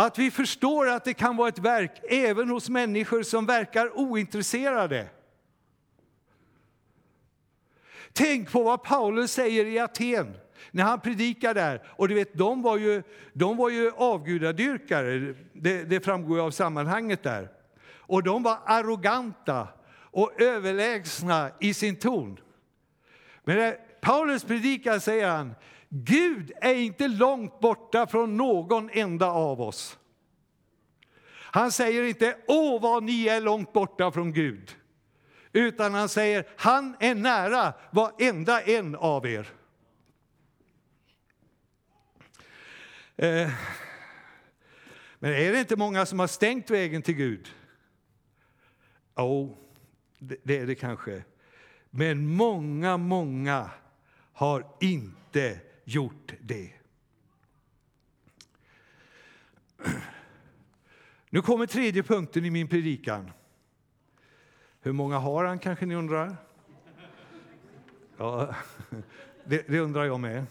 Att 0.00 0.18
vi 0.18 0.30
förstår 0.30 0.88
att 0.88 1.04
det 1.04 1.14
kan 1.14 1.36
vara 1.36 1.48
ett 1.48 1.58
verk 1.58 1.92
även 2.08 2.50
hos 2.50 2.68
människor 2.68 3.22
som 3.22 3.46
verkar 3.46 3.98
ointresserade. 3.98 5.08
Tänk 8.12 8.52
på 8.52 8.62
vad 8.62 8.82
Paulus 8.82 9.32
säger 9.32 9.64
i 9.64 9.78
Aten 9.78 10.36
när 10.70 10.84
han 10.84 11.00
predikar 11.00 11.54
där. 11.54 11.82
Och 11.88 12.08
du 12.08 12.14
vet, 12.14 12.34
de 12.34 12.62
var 12.62 12.76
ju, 12.76 13.02
de 13.32 13.56
var 13.56 13.70
ju 13.70 13.92
avgudadyrkare, 13.96 15.34
det, 15.52 15.84
det 15.84 16.00
framgår 16.00 16.40
av 16.40 16.50
sammanhanget 16.50 17.22
där. 17.22 17.48
Och 17.96 18.22
de 18.22 18.42
var 18.42 18.58
arroganta 18.64 19.68
och 19.94 20.40
överlägsna 20.40 21.50
i 21.60 21.74
sin 21.74 21.96
ton. 21.96 22.40
Men 23.44 23.56
när 23.56 23.76
Paulus 24.00 24.44
predikar 24.44 24.98
säger 24.98 25.28
han, 25.28 25.54
Gud 25.88 26.52
är 26.60 26.74
inte 26.74 27.08
långt 27.08 27.60
borta 27.60 28.06
från 28.06 28.36
någon 28.36 28.90
enda 28.90 29.26
av 29.26 29.60
oss. 29.60 29.98
Han 31.50 31.72
säger 31.72 32.02
inte, 32.02 32.36
åh 32.46 32.82
vad 32.82 33.02
ni 33.02 33.28
är 33.28 33.40
långt 33.40 33.72
borta 33.72 34.12
från 34.12 34.32
Gud. 34.32 34.76
Utan 35.52 35.94
han 35.94 36.08
säger, 36.08 36.48
han 36.56 36.96
är 37.00 37.14
nära 37.14 37.74
varenda 37.90 38.62
en 38.62 38.94
av 38.94 39.26
er. 39.26 39.48
Eh, 43.16 43.50
men 45.18 45.32
är 45.32 45.52
det 45.52 45.60
inte 45.60 45.76
många 45.76 46.06
som 46.06 46.18
har 46.18 46.26
stängt 46.26 46.70
vägen 46.70 47.02
till 47.02 47.14
Gud? 47.14 47.48
Jo, 49.16 49.24
oh, 49.24 49.56
det 50.18 50.58
är 50.58 50.66
det 50.66 50.74
kanske. 50.74 51.24
Men 51.90 52.26
många, 52.26 52.96
många 52.96 53.70
har 54.32 54.66
inte 54.80 55.60
gjort 55.88 56.32
det. 56.40 56.72
Nu 61.30 61.42
kommer 61.42 61.66
tredje 61.66 62.02
punkten 62.02 62.44
i 62.44 62.50
min 62.50 62.68
predikan. 62.68 63.30
Hur 64.80 64.92
många 64.92 65.18
har 65.18 65.44
han, 65.44 65.58
kanske 65.58 65.86
ni 65.86 65.94
undrar? 65.94 66.36
Ja, 68.16 68.54
det, 69.44 69.68
det 69.68 69.80
undrar 69.80 70.04
jag 70.04 70.20
med. 70.20 70.46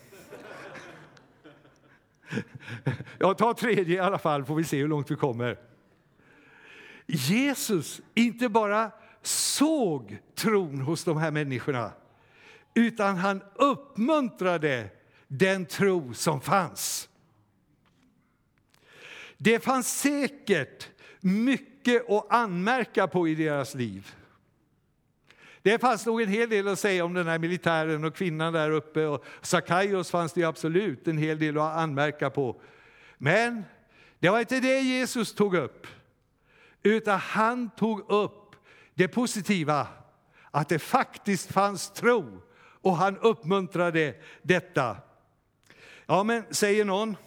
Jag 3.19 3.37
tar 3.37 3.53
tredje 3.53 3.95
i 3.95 3.99
alla 3.99 4.17
fall, 4.17 4.45
får 4.45 4.55
vi 4.55 4.63
se 4.63 4.77
hur 4.77 4.87
långt 4.87 5.11
vi 5.11 5.15
kommer. 5.15 5.57
Jesus 7.05 8.01
inte 8.13 8.49
bara 8.49 8.91
såg 9.21 10.17
tron 10.35 10.81
hos 10.81 11.03
de 11.03 11.17
här 11.17 11.31
människorna 11.31 11.91
utan 12.73 13.15
han 13.15 13.41
uppmuntrade 13.55 14.89
den 15.27 15.65
tro 15.65 16.13
som 16.13 16.41
fanns. 16.41 17.09
Det 19.37 19.59
fanns 19.59 19.99
säkert 19.99 20.89
mycket 21.19 22.09
att 22.09 22.25
anmärka 22.29 23.07
på 23.07 23.27
i 23.27 23.35
deras 23.35 23.75
liv. 23.75 24.15
Det 25.61 25.79
fanns 25.79 26.05
nog 26.05 26.21
en 26.21 26.29
hel 26.29 26.49
del 26.49 26.67
att 26.67 26.79
säga 26.79 27.05
om 27.05 27.13
den 27.13 27.27
här 27.27 27.39
militären 27.39 28.03
och 28.03 28.15
kvinnan 28.15 28.53
där 28.53 28.71
uppe. 28.71 29.05
Och 29.05 29.25
Sakaios 29.41 30.11
fanns 30.11 30.33
det 30.33 30.43
absolut 30.43 31.07
en 31.07 31.17
hel 31.17 31.39
del 31.39 31.57
att 31.57 31.77
anmärka 31.77 32.29
på. 32.29 32.61
Men 33.17 33.63
det 34.19 34.29
var 34.29 34.39
inte 34.39 34.59
det 34.59 34.79
Jesus 34.79 35.35
tog 35.35 35.55
upp, 35.55 35.87
utan 36.83 37.19
han 37.19 37.69
tog 37.69 38.11
upp 38.11 38.55
det 38.93 39.07
positiva, 39.07 39.87
att 40.51 40.69
det 40.69 40.79
faktiskt 40.79 41.51
fanns 41.51 41.89
tro 41.89 42.41
och 42.81 42.97
han 42.97 43.17
uppmuntrade 43.17 44.15
detta. 44.41 44.97
Ja, 46.07 46.23
men 46.23 46.43
säger 46.53 46.85
någon, 46.85 47.17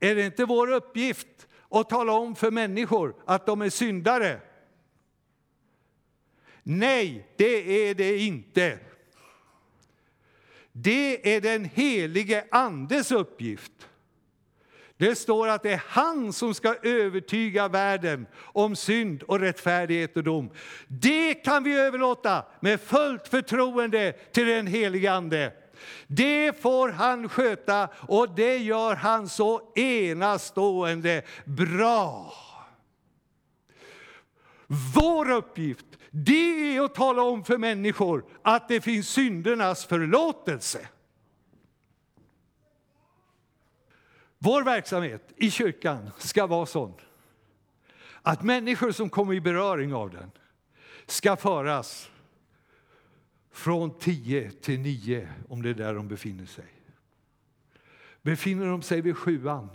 är 0.00 0.14
det 0.14 0.26
inte 0.26 0.44
vår 0.44 0.72
uppgift 0.72 1.46
att 1.70 1.88
tala 1.88 2.12
om 2.12 2.36
för 2.36 2.50
människor 2.50 3.14
att 3.26 3.46
de 3.46 3.62
är 3.62 3.70
syndare? 3.70 4.40
Nej, 6.62 7.34
det 7.36 7.88
är 7.88 7.94
det 7.94 8.18
inte. 8.18 8.78
Det 10.72 11.36
är 11.36 11.40
den 11.40 11.64
helige 11.64 12.44
Andes 12.50 13.12
uppgift. 13.12 13.72
Det 14.96 15.14
står 15.14 15.48
att 15.48 15.62
det 15.62 15.72
är 15.72 15.82
han 15.86 16.32
som 16.32 16.54
ska 16.54 16.74
övertyga 16.82 17.68
världen 17.68 18.26
om 18.36 18.76
synd 18.76 19.22
och 19.22 19.40
rättfärdighet 19.40 20.16
och 20.16 20.24
dom. 20.24 20.50
Det 20.88 21.34
kan 21.34 21.64
vi 21.64 21.74
överlåta 21.74 22.44
med 22.60 22.80
fullt 22.80 23.28
förtroende 23.28 24.12
till 24.12 24.46
den 24.46 24.66
helige 24.66 25.12
Ande. 25.12 25.52
Det 26.06 26.62
får 26.62 26.88
han 26.88 27.28
sköta 27.28 27.88
och 28.08 28.34
det 28.34 28.58
gör 28.58 28.94
han 28.94 29.28
så 29.28 29.72
enastående 29.74 31.22
bra. 31.44 32.32
Vår 34.94 35.30
uppgift 35.30 35.86
det 36.10 36.76
är 36.76 36.84
att 36.84 36.94
tala 36.94 37.22
om 37.22 37.44
för 37.44 37.58
människor 37.58 38.24
att 38.42 38.68
det 38.68 38.80
finns 38.80 39.08
syndernas 39.08 39.84
förlåtelse. 39.84 40.88
Vår 44.38 44.62
verksamhet 44.62 45.32
i 45.36 45.50
kyrkan 45.50 46.10
ska 46.18 46.46
vara 46.46 46.66
sån 46.66 46.94
att 48.22 48.42
människor 48.42 48.92
som 48.92 49.10
kommer 49.10 49.34
i 49.34 49.40
beröring 49.40 49.94
av 49.94 50.10
den 50.10 50.30
ska 51.06 51.36
föras 51.36 52.10
från 53.54 53.98
tio 53.98 54.50
till 54.50 54.80
nio, 54.80 55.28
om 55.48 55.62
det 55.62 55.70
är 55.70 55.74
där 55.74 55.94
de 55.94 56.08
befinner 56.08 56.46
sig. 56.46 56.64
Befinner 58.22 58.66
de 58.66 58.82
sig 58.82 59.00
vid 59.00 59.16
sjuan 59.16 59.68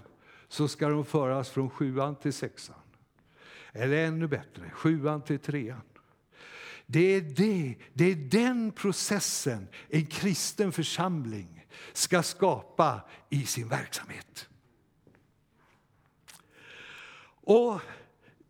så 0.48 0.68
ska 0.68 0.90
de 0.90 1.06
föras 1.06 1.50
från 1.50 1.70
sjuan 1.70 2.16
till 2.16 2.34
sexan. 2.34 2.76
Eller 3.72 4.06
ännu 4.06 4.28
bättre, 4.28 4.70
sjuan 4.70 5.22
till 5.22 5.40
trean. 5.40 5.82
Det 6.86 7.00
är, 7.00 7.22
det, 7.22 7.76
det 7.94 8.12
är 8.12 8.16
den 8.16 8.72
processen 8.72 9.68
en 9.90 10.06
kristen 10.06 10.72
församling 10.72 11.68
ska 11.94 12.24
skapa 12.24 13.02
i 13.30 13.46
sin 13.46 13.68
verksamhet. 13.68 14.50
Och 17.44 17.82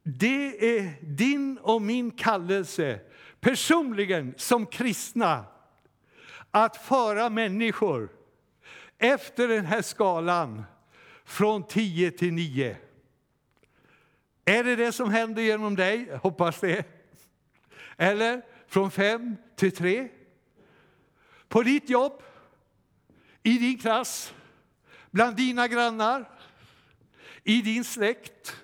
det 0.03 0.77
är 0.77 0.93
din 1.01 1.57
och 1.57 1.81
min 1.81 2.11
kallelse 2.11 2.99
personligen 3.39 4.33
som 4.37 4.65
kristna 4.65 5.45
att 6.51 6.77
föra 6.77 7.29
människor 7.29 8.09
efter 8.97 9.47
den 9.47 9.65
här 9.65 9.81
skalan 9.81 10.63
från 11.25 11.67
10 11.67 12.11
till 12.11 12.33
9. 12.33 12.77
Är 14.45 14.63
det 14.63 14.75
det 14.75 14.91
som 14.91 15.09
händer 15.11 15.41
genom 15.41 15.75
dig? 15.75 16.07
Jag 16.09 16.17
hoppas 16.17 16.59
det. 16.59 16.85
Eller 17.97 18.41
från 18.67 18.91
5 18.91 19.35
till 19.55 19.71
3. 19.71 20.07
På 21.47 21.63
ditt 21.63 21.89
jobb, 21.89 22.21
i 23.43 23.57
din 23.57 23.77
klass, 23.77 24.33
bland 25.11 25.35
dina 25.35 25.67
grannar, 25.67 26.29
i 27.43 27.61
din 27.61 27.83
släkt. 27.83 28.55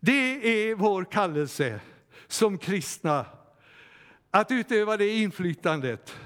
Det 0.00 0.70
är 0.70 0.74
vår 0.74 1.04
kallelse 1.04 1.80
som 2.32 2.58
kristna, 2.58 3.26
att 4.30 4.50
utöva 4.50 4.96
det 4.96 5.08
inflytandet. 5.08 6.16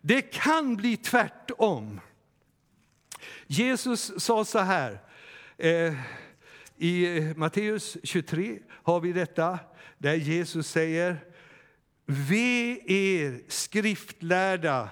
Det 0.00 0.22
kan 0.22 0.76
bli 0.76 0.96
tvärtom. 0.96 2.00
Jesus 3.46 4.12
sa 4.24 4.44
så 4.44 4.58
här, 4.58 5.00
eh, 5.58 5.94
i 6.76 7.34
Matteus 7.36 7.96
23 8.02 8.58
har 8.70 9.00
vi 9.00 9.12
detta, 9.12 9.58
där 9.98 10.14
Jesus 10.14 10.68
säger 10.68 11.16
Ve 12.06 12.78
er 12.86 13.40
skriftlärda 13.48 14.88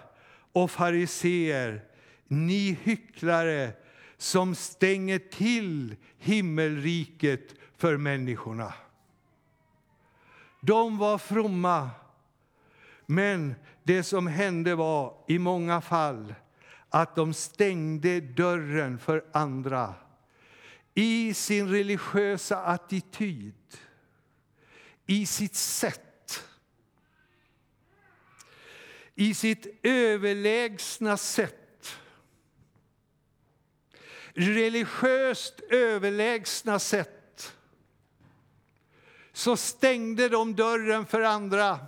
och 0.53 0.71
fariseer, 0.71 1.85
ni 2.29 2.79
hycklare 2.83 3.73
som 4.17 4.55
stänger 4.55 5.19
till 5.19 5.97
himmelriket 6.19 7.55
för 7.77 7.97
människorna. 7.97 8.75
De 10.61 10.99
var 10.99 11.19
fromma, 11.19 11.91
men 13.07 13.55
det 13.83 14.03
som 14.03 14.27
hände 14.27 14.75
var 14.75 15.15
i 15.29 15.39
många 15.39 15.81
fall 15.81 16.35
att 16.89 17.17
de 17.17 17.35
stängde 17.35 18.21
dörren 18.21 18.99
för 18.99 19.25
andra 19.33 19.95
i 20.95 21.35
sin 21.35 21.69
religiösa 21.69 22.63
attityd, 22.63 23.55
i 25.07 25.27
sitt 25.27 25.55
sätt 25.55 26.03
i 29.21 29.35
sitt 29.35 29.67
överlägsna 29.83 31.17
sätt. 31.17 31.99
Religiöst 34.33 35.61
överlägsna 35.71 36.79
sätt 36.79 37.18
så 39.39 39.57
stängde 39.57 40.29
de 40.29 40.55
dörren 40.55 41.07
för 41.07 41.21
andra. 41.21 41.79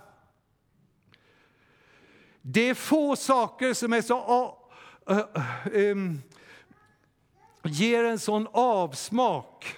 Det 2.41 2.69
är 2.69 2.73
få 2.73 3.15
saker 3.15 3.73
som 3.73 3.93
är 3.93 4.01
så, 4.01 4.57
uh, 5.09 5.17
uh, 5.17 5.91
um, 5.91 6.21
ger 7.63 8.03
en 8.03 8.19
sån 8.19 8.47
avsmak 8.51 9.77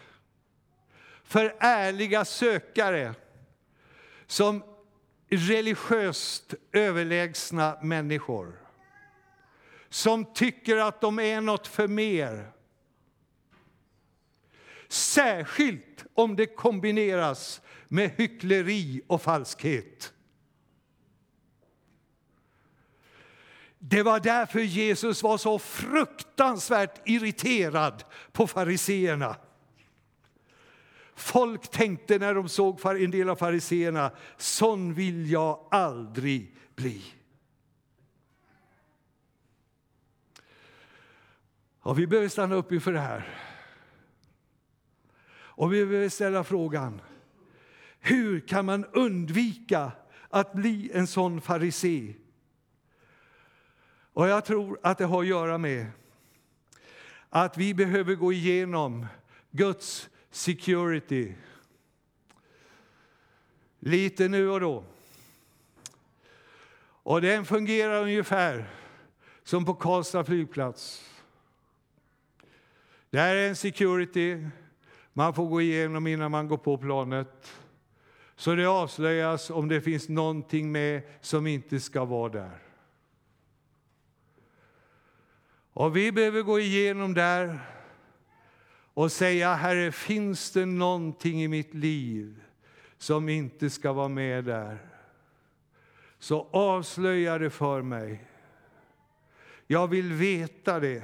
för 1.24 1.56
ärliga 1.60 2.26
sökare 2.26 3.14
som 4.28 4.64
religiöst 5.30 6.54
överlägsna 6.72 7.78
människor 7.82 8.60
som 9.90 10.26
tycker 10.34 10.78
att 10.78 11.02
de 11.02 11.20
är 11.20 11.42
något 11.42 11.68
för 11.68 11.88
mer. 11.88 12.53
Särskilt 14.94 16.06
om 16.14 16.36
det 16.36 16.46
kombineras 16.46 17.62
med 17.88 18.12
hyckleri 18.18 19.02
och 19.08 19.22
falskhet. 19.22 20.14
Det 23.80 24.04
var 24.04 24.20
därför 24.20 24.60
Jesus 24.60 25.24
var 25.24 25.38
så 25.38 25.60
fruktansvärt 25.60 27.02
irriterad 27.06 28.04
på 28.32 28.48
fariseerna. 28.48 29.36
Folk 31.16 31.72
tänkte 31.72 32.20
när 32.20 32.34
de 32.34 32.50
såg 32.50 32.86
en 32.86 33.12
del 33.12 33.30
av 33.30 33.36
fariseerna, 33.36 34.12
sån 34.38 34.94
vill 34.94 35.32
jag 35.32 35.68
aldrig 35.72 36.56
bli. 36.76 37.04
Och 41.80 42.00
vi 42.00 42.08
behöver 42.08 42.30
stanna 42.30 42.56
upp 42.56 42.72
inför 42.72 42.94
det 42.94 43.00
här. 43.00 43.53
Och 45.56 45.74
vi 45.74 45.86
vill 45.86 46.12
ställa 46.12 46.44
frågan, 46.44 47.02
hur 48.00 48.40
kan 48.40 48.66
man 48.66 48.86
undvika 48.86 49.92
att 50.30 50.54
bli 50.54 50.92
en 50.94 51.08
sån 51.08 51.42
farisé? 51.42 52.14
Och 54.14 54.28
jag 54.28 54.46
tror 54.46 54.80
att 54.84 54.98
det 54.98 55.06
har 55.06 55.22
att 55.22 55.28
göra 55.28 55.58
med 55.58 55.88
att 57.30 57.58
vi 57.58 57.74
behöver 57.74 58.16
gå 58.16 58.34
igenom 58.34 59.06
Guds 59.52 60.10
security. 60.32 61.34
Lite 63.80 64.28
nu 64.28 64.50
och 64.50 64.60
då. 64.60 64.84
Och 67.06 67.22
den 67.22 67.46
fungerar 67.46 68.02
ungefär 68.02 68.70
som 69.44 69.66
på 69.66 69.74
Karlstad 69.74 70.24
flygplats. 70.24 71.10
Där 73.10 73.36
är 73.36 73.50
en 73.50 73.56
security 73.56 74.50
man 75.14 75.34
får 75.34 75.48
gå 75.48 75.62
igenom 75.62 76.08
innan 76.08 76.32
man 76.32 76.48
går 76.48 76.58
på 76.58 76.78
planet. 76.78 77.52
Så 78.36 78.56
det 78.56 78.66
avslöjas 78.66 79.50
om 79.50 79.68
det 79.68 79.82
finns 79.82 80.10
någonting 80.10 80.72
med 80.72 81.02
som 81.22 81.48
inte 81.48 81.80
ska 81.80 82.06
vara 82.06 82.30
där. 82.30 82.60
Och 85.74 85.96
vi 85.96 86.12
behöver 86.12 86.42
gå 86.42 86.60
igenom 86.60 87.14
där 87.14 87.60
och 88.94 89.12
säga 89.12 89.54
Herre, 89.54 89.92
finns 89.92 90.52
det 90.52 90.66
någonting 90.66 91.44
i 91.44 91.48
mitt 91.48 91.74
liv 91.74 92.44
som 92.98 93.30
inte 93.30 93.70
ska 93.70 93.94
vara 93.94 94.08
med 94.08 94.46
där? 94.46 94.78
Så 96.20 96.48
avslöja 96.52 97.38
det 97.38 97.50
för 97.50 97.82
mig. 97.82 98.28
Jag 99.68 99.88
vill 99.88 100.14
veta 100.14 100.80
det. 100.80 101.04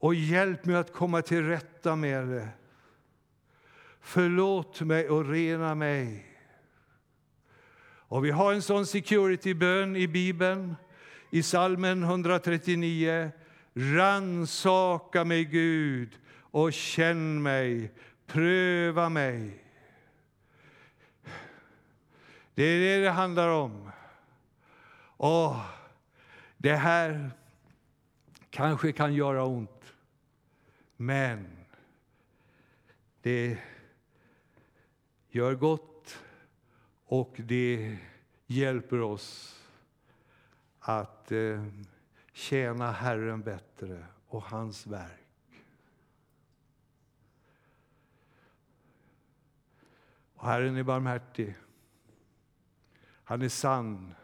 Och 0.00 0.14
hjälp 0.14 0.64
mig 0.64 0.76
att 0.76 0.92
komma 0.92 1.22
till 1.22 1.46
rätta 1.46 1.96
med 1.96 2.28
det. 2.28 2.48
Förlåt 4.00 4.80
mig 4.80 5.08
och 5.08 5.28
rena 5.28 5.74
mig. 5.74 6.26
Och 7.82 8.24
vi 8.24 8.30
har 8.30 8.52
en 8.52 8.62
sån 8.62 8.86
security-bön 8.86 9.96
i 9.96 10.08
Bibeln, 10.08 10.76
i 11.30 11.42
salmen 11.42 12.02
139. 12.02 13.30
Ransaka 13.74 15.24
mig, 15.24 15.44
Gud, 15.44 16.18
och 16.36 16.72
känn 16.72 17.42
mig, 17.42 17.92
pröva 18.26 19.08
mig. 19.08 19.64
Det 22.54 22.62
är 22.62 22.80
det 22.80 23.04
det 23.04 23.10
handlar 23.10 23.48
om. 23.48 23.90
Och 25.16 25.54
det 26.56 26.74
här 26.74 27.30
kanske 28.50 28.92
kan 28.92 29.14
göra 29.14 29.44
ont, 29.44 29.79
men 31.00 31.66
det 33.20 33.58
gör 35.28 35.54
gott 35.54 36.18
och 37.04 37.36
det 37.38 37.98
hjälper 38.46 39.00
oss 39.00 39.60
att 40.80 41.32
eh, 41.32 41.64
tjäna 42.32 42.92
Herren 42.92 43.42
bättre 43.42 44.06
och 44.26 44.42
hans 44.42 44.86
verk. 44.86 45.64
Och 50.34 50.46
Herren 50.46 50.76
är 50.76 50.82
barmhärtig. 50.82 51.54
Han 53.24 53.42
är 53.42 53.48
sann. 53.48 54.14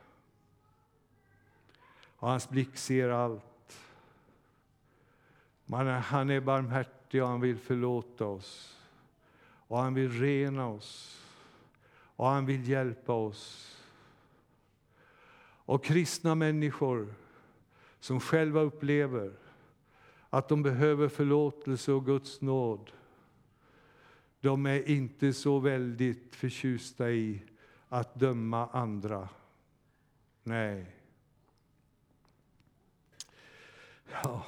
Och 2.17 2.29
hans 2.29 2.49
blick 2.49 2.77
ser 2.77 3.09
allt. 3.09 3.56
Han 5.71 6.31
är 6.31 6.41
barmhärtig 6.41 7.23
och 7.23 7.29
han 7.29 7.41
vill 7.41 7.59
förlåta 7.59 8.27
oss. 8.27 8.79
Och 9.69 9.79
han 9.79 9.95
vill 9.95 10.21
rena 10.21 10.69
oss. 10.69 11.23
Och 11.93 12.27
han 12.27 12.47
vill 12.47 12.69
hjälpa 12.69 13.13
oss. 13.13 13.73
Och 15.67 15.85
kristna 15.85 16.35
människor 16.35 17.15
som 18.01 18.21
själva 18.21 18.61
upplever 18.61 19.33
att 20.31 20.49
de 20.49 20.63
behöver 20.63 21.09
förlåtelse 21.09 21.93
och 21.93 22.07
Guds 22.07 22.41
nåd. 22.41 22.91
De 24.41 24.67
är 24.67 24.89
inte 24.89 25.33
så 25.33 25.59
väldigt 25.59 26.37
förtjusta 26.37 27.11
i 27.11 27.43
att 27.89 28.15
döma 28.15 28.67
andra. 28.67 29.29
Nej. 30.43 30.97
Ja. 34.23 34.47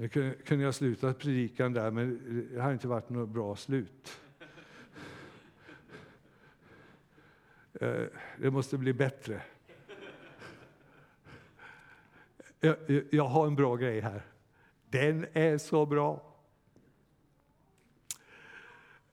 Nu 0.00 0.08
kunde 0.44 0.64
jag 0.64 0.74
sluta 0.74 1.14
predikan 1.14 1.72
där, 1.72 1.90
men 1.90 2.48
det 2.52 2.60
har 2.60 2.72
inte 2.72 2.88
varit 2.88 3.08
något 3.08 3.28
bra 3.28 3.56
slut. 3.56 4.20
Eh, 7.72 8.04
det 8.38 8.50
måste 8.50 8.78
bli 8.78 8.92
bättre. 8.92 9.42
Jag, 12.60 12.76
jag 13.10 13.24
har 13.24 13.46
en 13.46 13.54
bra 13.54 13.76
grej 13.76 14.00
här. 14.00 14.22
Den 14.88 15.26
är 15.32 15.58
så 15.58 15.86
bra. 15.86 16.36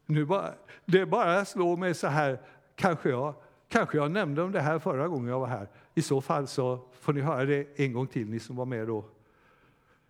Nu 0.06 0.26
bara, 0.26 0.54
det 0.86 1.06
bara 1.06 1.46
slår 1.46 1.78
mig 1.78 1.94
så 1.94 2.08
här, 2.08 2.40
kanske 2.76 3.10
jag, 3.10 3.34
kanske 3.68 3.98
jag 3.98 4.12
nämnde 4.12 4.42
om 4.42 4.52
det 4.52 4.62
här 4.62 4.80
förra 4.80 5.08
gången 5.08 5.28
jag 5.28 5.40
var 5.40 5.48
här. 5.48 5.68
I 5.96 6.02
så 6.02 6.22
fall 6.22 6.48
så 6.48 6.88
får 7.00 7.14
ni 7.14 7.22
höra 7.22 7.46
det 7.46 7.80
en 7.80 7.94
gång 7.94 8.08
till, 8.08 8.30
ni 8.30 8.40
som 8.40 8.56
var 8.56 8.66
med 8.66 8.88
då. 8.88 9.06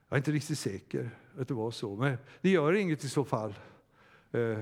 Jag 0.09 0.15
är 0.15 0.17
inte 0.17 0.31
riktigt 0.31 0.59
säker 0.59 1.09
att 1.39 1.47
det 1.47 1.53
var 1.53 1.71
så, 1.71 1.95
men 1.95 2.17
det 2.41 2.49
gör 2.49 2.73
inget 2.73 3.03
i 3.03 3.09
så 3.09 3.25
fall. 3.25 3.55
Eh, 4.31 4.59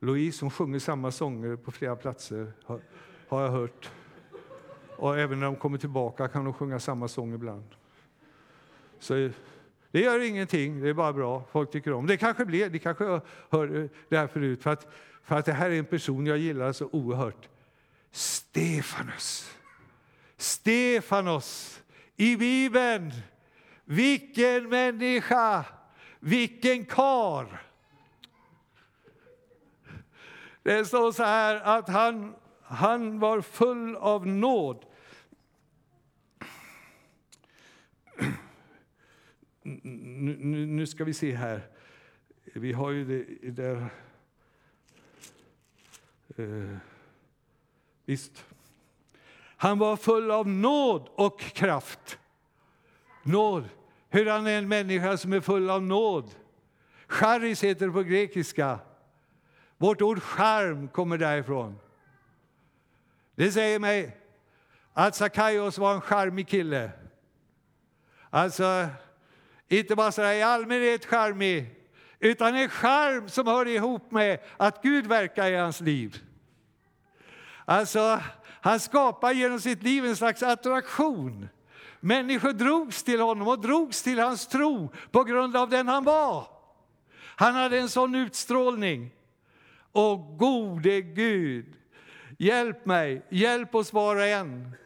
Louise 0.00 0.38
som 0.38 0.50
sjunger 0.50 0.78
samma 0.78 1.10
sånger 1.10 1.56
på 1.56 1.70
flera 1.70 1.96
platser, 1.96 2.52
har, 2.64 2.80
har 3.28 3.42
jag 3.42 3.50
hört. 3.50 3.90
Och 4.96 5.18
även 5.18 5.40
när 5.40 5.46
de 5.46 5.56
kommer 5.56 5.78
tillbaka 5.78 6.28
kan 6.28 6.44
de 6.44 6.54
sjunga 6.54 6.80
samma 6.80 7.08
sång 7.08 7.34
ibland. 7.34 7.64
Så 8.98 9.16
eh, 9.16 9.30
det 9.90 10.00
gör 10.00 10.20
ingenting, 10.20 10.80
det 10.80 10.88
är 10.88 10.94
bara 10.94 11.12
bra. 11.12 11.44
Folk 11.52 11.70
tycker 11.70 11.92
om 11.92 12.06
det. 12.06 12.16
kanske 12.16 12.44
blir, 12.44 12.70
det 12.70 12.78
kanske 12.78 13.04
jag 13.04 13.20
hör 13.50 13.76
eh, 13.76 13.88
det 14.08 14.16
här 14.16 14.26
förut, 14.26 14.62
för 14.62 14.70
att, 14.70 14.88
för 15.22 15.38
att 15.38 15.44
det 15.44 15.52
här 15.52 15.70
är 15.70 15.78
en 15.78 15.84
person 15.84 16.26
jag 16.26 16.38
gillar 16.38 16.72
så 16.72 16.88
oerhört. 16.92 17.48
Stefanos! 18.10 19.56
Stefanos 20.36 21.82
i 22.16 22.36
Bibeln. 22.36 23.12
Vilken 23.90 24.68
människa! 24.68 25.64
Vilken 26.20 26.84
kar. 26.84 27.62
Det 30.62 30.84
står 30.84 31.12
så 31.12 31.22
här 31.22 31.60
att 31.60 31.88
han, 31.88 32.34
han 32.62 33.18
var 33.18 33.40
full 33.40 33.96
av 33.96 34.26
nåd. 34.26 34.84
Nu, 39.62 40.36
nu, 40.38 40.66
nu, 40.66 40.86
ska 40.86 41.04
vi 41.04 41.14
se 41.14 41.34
här. 41.34 41.68
Vi 42.44 42.72
har 42.72 42.90
ju 42.90 43.04
det 43.42 43.50
där... 43.50 43.88
Eh, 46.36 46.76
visst. 48.04 48.44
Han 49.56 49.78
var 49.78 49.96
full 49.96 50.30
av 50.30 50.48
nåd 50.48 51.08
och 51.14 51.40
kraft. 51.40 52.18
Nåd. 53.22 53.68
Hur 54.10 54.26
han 54.26 54.46
är 54.46 54.58
en 54.58 54.68
människa 54.68 55.16
som 55.16 55.32
är 55.32 55.40
full 55.40 55.70
av 55.70 55.82
nåd. 55.82 56.30
Charis 57.06 57.64
heter 57.64 57.86
det 57.86 57.92
på 57.92 58.02
grekiska. 58.02 58.78
Vårt 59.78 60.02
ord 60.02 60.22
charm 60.22 60.88
kommer 60.88 61.18
därifrån. 61.18 61.78
Det 63.34 63.52
säger 63.52 63.78
mig 63.78 64.16
att 64.92 65.14
Sakaios 65.14 65.78
var 65.78 65.94
en 65.94 66.00
charmig 66.00 66.48
kille. 66.48 66.90
Alltså, 68.30 68.88
inte 69.68 69.96
bara 69.96 70.12
sådär 70.12 70.32
i 70.32 70.42
allmänhet 70.42 71.04
charmig, 71.04 71.74
utan 72.18 72.56
en 72.56 72.68
charm 72.68 73.28
som 73.28 73.46
hör 73.46 73.68
ihop 73.68 74.10
med 74.10 74.38
att 74.56 74.82
Gud 74.82 75.06
verkar 75.06 75.50
i 75.50 75.56
hans 75.56 75.80
liv. 75.80 76.16
Alltså, 77.64 78.20
han 78.44 78.80
skapar 78.80 79.32
genom 79.32 79.60
sitt 79.60 79.82
liv 79.82 80.04
en 80.04 80.16
slags 80.16 80.42
attraktion. 80.42 81.48
Människor 82.00 82.52
drogs 82.52 83.02
till 83.02 83.20
honom 83.20 83.48
och 83.48 83.60
drogs 83.60 84.02
till 84.02 84.18
hans 84.18 84.46
tro 84.46 84.92
på 85.10 85.24
grund 85.24 85.56
av 85.56 85.70
den 85.70 85.88
han 85.88 86.04
var. 86.04 86.46
Han 87.16 87.54
hade 87.54 87.78
en 87.78 87.88
sån 87.88 88.14
utstrålning. 88.14 89.10
Och 89.92 90.38
gode 90.38 91.00
Gud, 91.00 91.74
hjälp 92.38 92.86
mig, 92.86 93.26
hjälp 93.28 93.74
oss 93.74 93.92
var 93.92 94.16
och 94.16 94.22
en 94.22 94.76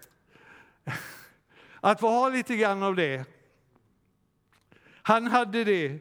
att 1.81 2.00
få 2.00 2.09
ha 2.09 2.29
lite 2.29 2.57
grann 2.57 2.83
av 2.83 2.96
det. 2.96 3.24
Han 5.03 5.27
hade 5.27 5.64
det. 5.64 5.98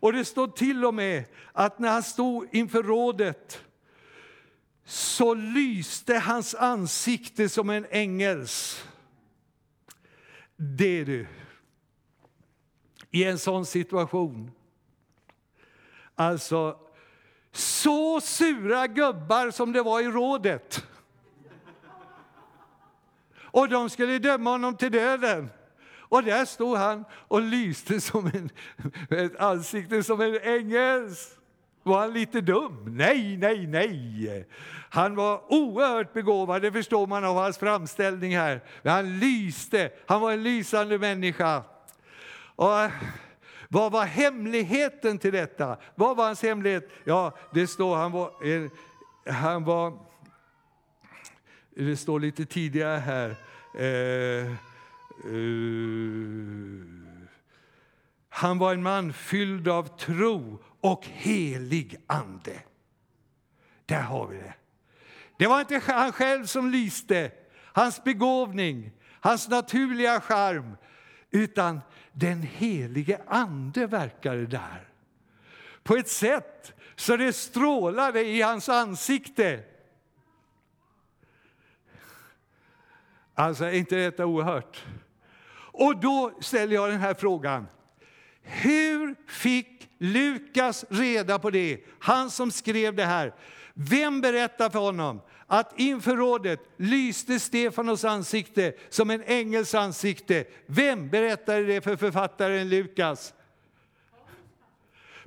Och 0.00 0.12
det 0.12 0.24
står 0.24 0.48
till 0.48 0.84
och 0.84 0.94
med 0.94 1.24
att 1.52 1.78
när 1.78 1.88
han 1.88 2.02
stod 2.02 2.48
inför 2.52 2.82
rådet 2.82 3.64
så 4.84 5.34
lyste 5.34 6.14
hans 6.14 6.54
ansikte 6.54 7.48
som 7.48 7.70
en 7.70 7.86
ängels. 7.90 8.84
Det 10.62 11.04
du. 11.04 11.26
I 13.10 13.24
en 13.24 13.38
sån 13.38 13.66
situation. 13.66 14.50
Alltså, 16.14 16.78
så 17.52 18.20
sura 18.20 18.86
gubbar 18.86 19.50
som 19.50 19.72
det 19.72 19.82
var 19.82 20.00
i 20.00 20.04
rådet. 20.04 20.86
Och 23.32 23.68
de 23.68 23.90
skulle 23.90 24.18
döma 24.18 24.50
honom 24.50 24.76
till 24.76 24.92
döden. 24.92 25.50
Och 25.98 26.22
där 26.24 26.44
stod 26.44 26.76
han 26.76 27.04
och 27.12 27.42
lyste 27.42 28.00
som 28.00 28.26
en, 28.26 28.50
ett 29.18 29.36
ansikte 29.36 30.02
som 30.02 30.20
en 30.20 30.40
ängels. 30.42 31.39
Var 31.82 32.00
han 32.00 32.12
lite 32.12 32.40
dum? 32.40 32.84
Nej, 32.86 33.36
nej, 33.36 33.66
nej. 33.66 34.48
Han 34.90 35.14
var 35.14 35.52
oerhört 35.52 36.12
begåvad, 36.12 36.62
det 36.62 36.72
förstår 36.72 37.06
man 37.06 37.24
av 37.24 37.36
hans 37.36 37.58
framställning 37.58 38.36
här. 38.36 38.60
Han 38.84 39.18
lyste, 39.18 39.90
han 40.06 40.20
var 40.20 40.32
en 40.32 40.42
lysande 40.42 40.98
människa. 40.98 41.62
Och 42.56 42.80
eh, 42.80 42.90
vad 43.68 43.92
var 43.92 44.04
hemligheten 44.04 45.18
till 45.18 45.32
detta? 45.32 45.76
Vad 45.94 46.16
var 46.16 46.24
hans 46.24 46.42
hemlighet? 46.42 46.88
Ja, 47.04 47.36
det 47.52 47.66
står 47.66 47.96
han 47.96 48.12
var, 48.12 48.30
han 49.30 49.64
var 49.64 50.10
det 51.76 51.96
står 51.96 52.20
lite 52.20 52.44
tidigare 52.44 52.98
här. 52.98 53.36
Eh, 53.78 54.52
uh, 55.32 56.84
han 58.28 58.58
var 58.58 58.72
en 58.72 58.82
man 58.82 59.12
fylld 59.12 59.68
av 59.68 59.98
tro 59.98 60.58
och 60.80 61.06
helig 61.06 61.96
ande. 62.06 62.62
Där 63.86 64.02
har 64.02 64.26
vi 64.26 64.36
det. 64.36 64.54
Det 65.38 65.46
var 65.46 65.60
inte 65.60 65.82
han 65.86 66.12
själv 66.12 66.46
som 66.46 66.70
lyste, 66.70 67.30
hans 67.72 68.04
begåvning, 68.04 68.92
hans 69.20 69.48
naturliga 69.48 70.20
charm, 70.20 70.76
utan 71.30 71.80
den 72.12 72.42
helige 72.42 73.20
Ande 73.26 73.86
verkade 73.86 74.46
där. 74.46 74.88
På 75.82 75.96
ett 75.96 76.08
sätt 76.08 76.72
så 76.96 77.16
det 77.16 77.32
strålade 77.32 78.24
i 78.24 78.42
hans 78.42 78.68
ansikte. 78.68 79.64
Alltså, 83.34 83.64
är 83.64 83.72
inte 83.72 83.96
detta 83.96 84.26
oerhört? 84.26 84.84
Och 85.72 86.00
då 86.00 86.32
ställer 86.40 86.74
jag 86.74 86.90
den 86.90 87.00
här 87.00 87.14
frågan. 87.14 87.66
Hur 88.42 89.14
fick 89.28 89.79
Lukas 90.02 90.84
reda 90.88 91.38
på 91.38 91.50
det? 91.50 91.80
Han 91.98 92.30
som 92.30 92.50
skrev 92.50 92.94
det 92.94 93.04
här. 93.04 93.34
Vem 93.74 94.20
berättar 94.20 94.70
för 94.70 94.78
honom 94.78 95.20
att 95.46 95.78
inför 95.78 96.16
rådet 96.16 96.60
lyste 96.76 97.40
Stefanos 97.40 98.04
ansikte 98.04 98.72
som 98.88 99.10
en 99.10 99.22
ängels 99.26 99.74
ansikte? 99.74 100.44
Vem 100.66 101.08
berättade 101.08 101.64
det 101.64 101.80
för 101.80 101.96
författaren 101.96 102.68
Lukas? 102.68 103.34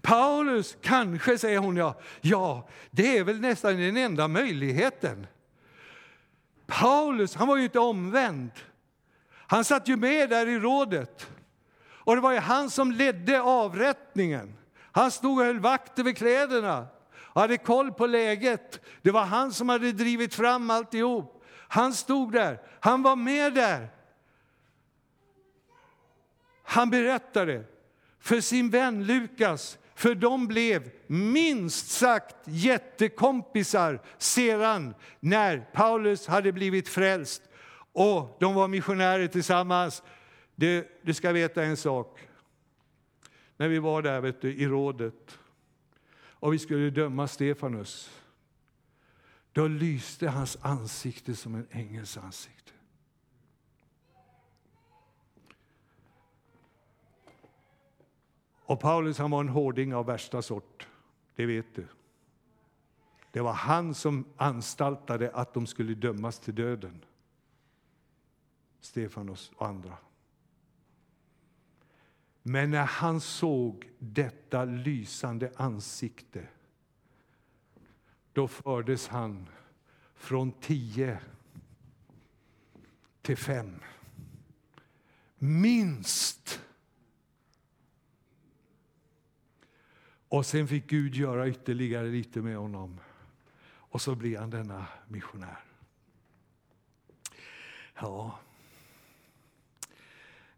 Paulus, 0.01 0.77
kanske, 0.81 1.37
säger 1.37 1.57
hon. 1.57 1.77
Ja, 1.77 1.99
ja 2.21 2.67
det 2.91 3.17
är 3.17 3.23
väl 3.23 3.39
nästan 3.39 3.77
den 3.77 3.97
enda 3.97 4.27
möjligheten. 4.27 5.27
Paulus 6.67 7.35
han 7.35 7.47
var 7.47 7.57
ju 7.57 7.63
inte 7.63 7.79
omvänd. 7.79 8.51
Han 9.31 9.65
satt 9.65 9.87
ju 9.87 9.95
med 9.95 10.29
där 10.29 10.47
i 10.47 10.59
rådet. 10.59 11.27
Och 11.85 12.15
det 12.15 12.21
var 12.21 12.31
ju 12.31 12.39
han 12.39 12.69
som 12.69 12.91
ledde 12.91 13.41
avrättningen. 13.41 14.57
Han 14.93 15.11
stod 15.11 15.39
och 15.39 15.45
höll 15.45 15.59
vakt 15.59 15.99
över 15.99 16.11
kläderna 16.11 16.87
hade 17.41 17.57
koll 17.57 17.91
på 17.91 18.07
läget. 18.07 18.79
Det 19.01 19.11
var 19.11 19.25
han 19.25 19.53
som 19.53 19.69
hade 19.69 19.91
drivit 19.91 20.33
fram 20.33 20.69
alltihop. 20.69 21.43
Han 21.67 21.93
stod 21.93 22.31
där, 22.31 22.61
han 22.79 23.03
var 23.03 23.15
med 23.15 23.53
där. 23.53 23.87
Han 26.63 26.89
berättade 26.89 27.63
för 28.19 28.41
sin 28.41 28.69
vän 28.69 29.05
Lukas, 29.05 29.77
för 29.95 30.15
de 30.15 30.47
blev 30.47 30.91
minst 31.07 31.91
sagt 31.91 32.35
jättekompisar 32.45 34.01
sedan 34.17 34.95
när 35.19 35.69
Paulus 35.73 36.27
hade 36.27 36.51
blivit 36.51 36.89
frälst. 36.89 37.41
Och 37.93 38.37
de 38.39 38.53
var 38.53 38.67
missionärer 38.67 39.27
tillsammans. 39.27 40.03
Du, 40.55 40.87
du 41.01 41.13
ska 41.13 41.31
veta 41.31 41.63
en 41.63 41.77
sak. 41.77 42.19
När 43.63 43.69
vi 43.69 43.79
var 43.79 44.01
där 44.01 44.21
vet 44.21 44.41
du, 44.41 44.53
i 44.53 44.67
rådet 44.67 45.39
och 46.19 46.53
vi 46.53 46.59
skulle 46.59 46.89
döma 46.89 47.27
Stefanus, 47.27 48.21
då 49.51 49.67
lyste 49.67 50.29
hans 50.29 50.57
ansikte 50.61 51.35
som 51.35 51.55
en 51.55 51.67
ängels 51.71 52.17
ansikte. 52.17 52.71
Och 58.65 58.79
Paulus 58.79 59.17
han 59.17 59.31
var 59.31 59.39
en 59.39 59.49
hårding 59.49 59.95
av 59.95 60.05
värsta 60.05 60.41
sort, 60.41 60.87
det 61.35 61.45
vet 61.45 61.75
du. 61.75 61.87
Det 63.31 63.41
var 63.41 63.53
han 63.53 63.93
som 63.93 64.25
anstaltade 64.37 65.31
att 65.31 65.53
de 65.53 65.67
skulle 65.67 65.93
dömas 65.93 66.39
till 66.39 66.55
döden. 66.55 67.05
Stefanos 68.79 69.51
och 69.55 69.67
andra. 69.67 69.97
Men 72.43 72.71
när 72.71 72.85
han 72.85 73.21
såg 73.21 73.89
detta 73.99 74.65
lysande 74.65 75.51
ansikte 75.55 76.47
då 78.33 78.47
fördes 78.47 79.07
han 79.07 79.49
från 80.15 80.51
tio 80.51 81.19
till 83.21 83.37
fem. 83.37 83.79
Minst! 85.37 86.61
Och 90.27 90.45
sen 90.45 90.67
fick 90.67 90.87
Gud 90.89 91.15
göra 91.15 91.47
ytterligare 91.47 92.07
lite 92.07 92.41
med 92.41 92.57
honom. 92.57 92.99
Och 93.65 94.01
så 94.01 94.15
blev 94.15 94.39
han 94.39 94.49
denna 94.49 94.87
missionär. 95.07 95.59
Ja. 97.95 98.39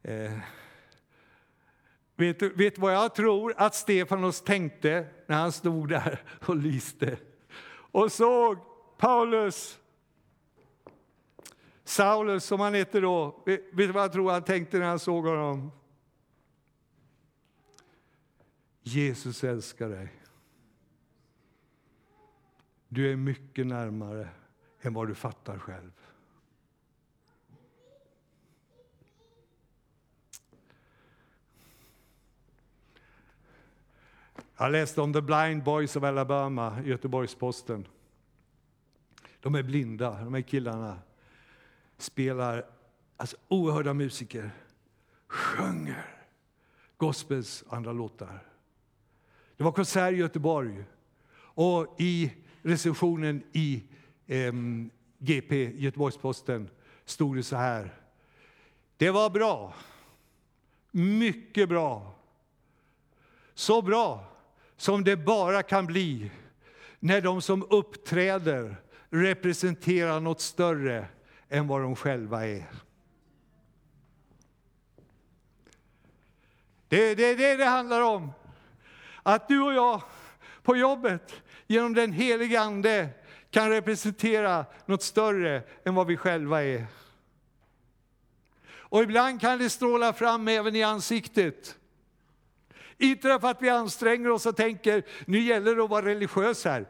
Eh. 0.01 0.39
Vet 2.15 2.39
du 2.39 2.49
vet 2.49 2.77
vad 2.77 2.93
jag 2.93 3.15
tror 3.15 3.53
att 3.57 3.75
Stefanos 3.75 4.41
tänkte 4.41 5.07
när 5.27 5.37
han 5.37 5.51
stod 5.51 5.89
där 5.89 6.21
och 6.45 6.55
lyste 6.55 7.17
och 7.91 8.11
såg 8.11 8.57
Paulus, 8.97 9.79
Saulus 11.83 12.45
som 12.45 12.59
han 12.59 12.73
hette 12.73 12.99
då. 12.99 13.43
Vet 13.45 13.77
du 13.77 13.91
vad 13.91 14.03
jag 14.03 14.13
tror 14.13 14.31
han 14.31 14.43
tänkte 14.43 14.79
när 14.79 14.85
han 14.85 14.99
såg 14.99 15.25
honom? 15.25 15.71
Jesus 18.81 19.43
älskar 19.43 19.89
dig. 19.89 20.13
Du 22.87 23.11
är 23.11 23.15
mycket 23.15 23.67
närmare 23.67 24.29
än 24.81 24.93
vad 24.93 25.07
du 25.07 25.15
fattar 25.15 25.59
själv. 25.59 25.91
Jag 34.57 34.71
läste 34.71 35.01
om 35.01 35.13
The 35.13 35.21
Blind 35.21 35.63
Boys 35.63 35.95
of 35.95 36.03
Alabama 36.03 36.81
i 36.85 36.89
Göteborgs-Posten. 36.89 37.87
De 39.39 39.55
är 39.55 39.63
blinda, 39.63 40.23
de 40.23 40.33
här 40.33 40.41
killarna. 40.41 40.99
Spelar, 41.97 42.65
alltså 43.17 43.37
oerhörda 43.47 43.93
musiker. 43.93 44.51
Sjunger 45.27 46.05
gospels 46.97 47.61
och 47.61 47.73
andra 47.73 47.93
låtar. 47.93 48.43
Det 49.57 49.63
var 49.63 49.71
konsert 49.71 50.13
i 50.13 50.15
Göteborg. 50.15 50.83
Och 51.37 51.95
i 52.01 52.33
recensionen 52.61 53.43
i 53.51 53.83
eh, 54.27 54.53
GP, 55.17 55.71
Göteborgs-Posten, 55.75 56.69
stod 57.05 57.35
det 57.35 57.43
så 57.43 57.55
här. 57.55 57.93
Det 58.97 59.11
var 59.11 59.29
bra. 59.29 59.73
Mycket 60.91 61.69
bra. 61.69 62.15
Så 63.53 63.81
bra 63.81 64.34
som 64.77 65.03
det 65.03 65.17
bara 65.17 65.63
kan 65.63 65.85
bli 65.85 66.31
när 66.99 67.21
de 67.21 67.41
som 67.41 67.67
uppträder 67.69 68.75
representerar 69.09 70.19
något 70.19 70.41
större 70.41 71.07
än 71.49 71.67
vad 71.67 71.81
de 71.81 71.95
själva 71.95 72.47
är. 72.47 72.65
Det 76.87 77.11
är 77.11 77.15
det, 77.15 77.35
det 77.35 77.57
det 77.57 77.65
handlar 77.65 78.01
om. 78.01 78.31
Att 79.23 79.47
du 79.47 79.61
och 79.61 79.73
jag 79.73 80.01
på 80.63 80.75
jobbet 80.75 81.33
genom 81.67 81.93
den 81.93 82.11
helige 82.11 82.61
Ande 82.61 83.09
kan 83.51 83.69
representera 83.69 84.65
något 84.85 85.03
större 85.03 85.63
än 85.83 85.95
vad 85.95 86.07
vi 86.07 86.17
själva 86.17 86.63
är. 86.63 86.85
Och 88.67 89.03
ibland 89.03 89.41
kan 89.41 89.59
det 89.59 89.69
stråla 89.69 90.13
fram 90.13 90.47
även 90.47 90.75
i 90.75 90.83
ansiktet. 90.83 91.77
Inte 92.97 93.27
därför 93.27 93.47
att 93.47 93.61
vi 93.61 93.69
anstränger 93.69 94.29
oss 94.29 94.45
och 94.45 94.57
tänker, 94.57 95.03
nu 95.25 95.39
gäller 95.39 95.75
det 95.75 95.83
att 95.83 95.89
vara 95.89 96.05
religiös 96.05 96.65
här. 96.65 96.85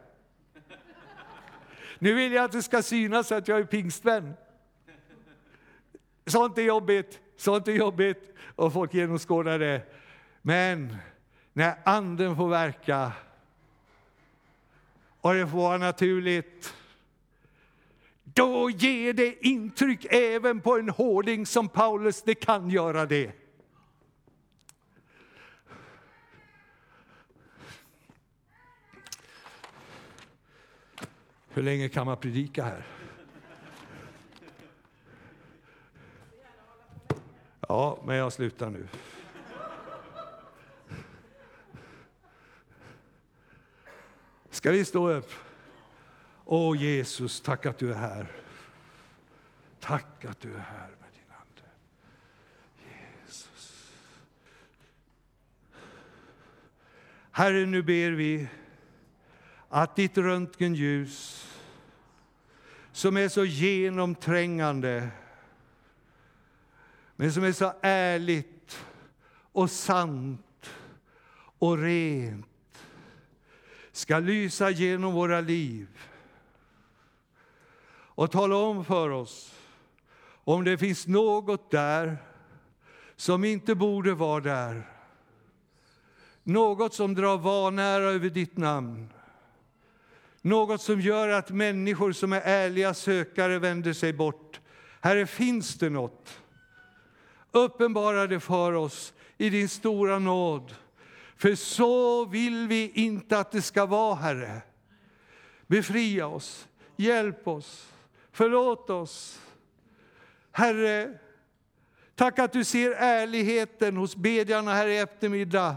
Nu 2.00 2.14
vill 2.14 2.32
jag 2.32 2.46
att 2.46 2.52
det 2.52 2.64
ska 2.64 2.82
synas 2.82 3.32
att 3.32 3.48
jag 3.48 3.60
är 3.60 3.64
pingstvän. 3.64 4.34
Sånt 6.26 6.58
är 6.58 6.62
jobbigt, 6.62 7.20
sånt 7.38 7.68
är 7.68 7.72
jobbigt 7.72 8.34
och 8.56 8.74
folk 8.74 8.94
genomskådar 8.94 9.60
det. 9.60 9.82
Men 10.42 10.98
när 11.54 11.76
anden 11.86 12.36
får 12.36 12.50
verka 12.50 13.12
och 15.22 15.34
det 15.34 15.48
får 15.48 15.58
vara 15.58 15.78
naturligt, 15.78 16.74
då 18.24 18.70
ger 18.70 19.14
det 19.14 19.46
intryck 19.46 20.06
även 20.10 20.62
på 20.62 20.78
en 20.78 20.90
hårding 20.90 21.46
som 21.46 21.70
Paulus, 21.70 22.22
det 22.22 22.36
kan 22.36 22.70
göra 22.70 23.06
det. 23.06 23.32
Hur 31.56 31.64
länge 31.64 31.90
kan 31.90 32.06
man 32.06 32.18
predika 32.18 32.64
här? 32.64 32.86
Ja, 37.60 38.04
men 38.06 38.16
jag 38.16 38.34
slutar 38.34 38.70
nu. 38.70 38.88
Ska 44.50 44.72
vi 44.72 44.86
stå 44.86 45.10
upp? 45.10 45.32
Åh 46.46 46.78
Jesus, 46.78 47.42
tack 47.42 47.66
att 47.66 47.78
du 47.78 47.92
är 47.92 47.98
här. 47.98 48.32
Tack 49.80 50.26
att 50.26 50.40
du 50.40 50.54
är 50.54 50.60
här 50.60 50.90
med 50.90 51.10
din 51.14 51.32
Ande. 51.32 51.70
Jesus. 53.26 53.92
Herre, 57.32 57.66
nu 57.66 57.82
ber 57.82 58.12
vi 58.12 58.48
att 59.78 59.96
ditt 59.96 60.18
röntgenljus 60.18 61.48
som 62.92 63.18
är 63.18 63.30
så 63.30 63.46
genomträngande 63.46 65.10
men 67.16 67.34
som 67.34 67.44
är 67.44 67.52
så 67.52 67.74
ärligt 67.82 68.86
och 69.52 69.72
sant 69.72 70.70
och 71.60 71.78
rent 71.78 72.78
ska 73.92 74.20
lysa 74.20 74.70
genom 74.70 75.14
våra 75.14 75.42
liv 75.42 75.88
och 77.90 78.32
tala 78.32 78.56
om 78.56 78.86
för 78.86 79.10
oss 79.10 79.56
om 80.44 80.64
det 80.64 80.78
finns 80.78 81.08
något 81.08 81.72
där 81.72 82.18
som 83.16 83.44
inte 83.44 83.76
borde 83.76 84.14
vara 84.14 84.42
där. 84.42 84.90
Något 86.44 86.94
som 86.94 87.16
drar 87.16 87.38
vanära 87.38 88.04
över 88.04 88.30
ditt 88.30 88.58
namn. 88.58 89.15
Något 90.46 90.82
som 90.82 91.02
gör 91.02 91.30
att 91.30 91.50
människor 91.50 92.12
som 92.12 92.34
är 92.34 92.42
ärliga 92.42 92.94
sökare 92.94 93.60
vänder 93.60 93.94
sig 93.94 94.14
bort. 94.14 94.60
Herre, 95.02 95.26
finns 95.26 95.76
det 95.76 95.90
något? 95.90 96.40
Uppenbara 97.52 98.28
det 98.28 98.40
för 98.40 98.74
oss 98.74 99.14
i 99.38 99.50
din 99.50 99.70
stora 99.70 100.20
nåd. 100.20 100.76
För 101.38 101.56
så 101.56 102.26
vill 102.26 102.68
vi 102.68 102.92
inte 102.94 103.40
att 103.40 103.52
det 103.52 103.62
ska 103.62 103.86
vara, 103.86 104.16
Herre. 104.16 104.62
Befria 105.68 106.28
oss, 106.28 106.68
hjälp 106.96 107.48
oss, 107.48 107.94
förlåt 108.32 108.90
oss. 108.90 109.42
Herre, 110.52 111.18
tack 112.16 112.40
att 112.40 112.54
du 112.54 112.64
ser 112.64 112.92
ärligheten 112.92 113.98
hos 113.98 114.16
bedjarna 114.16 114.74
här 114.74 114.88
i 114.88 114.98
eftermiddag. 114.98 115.76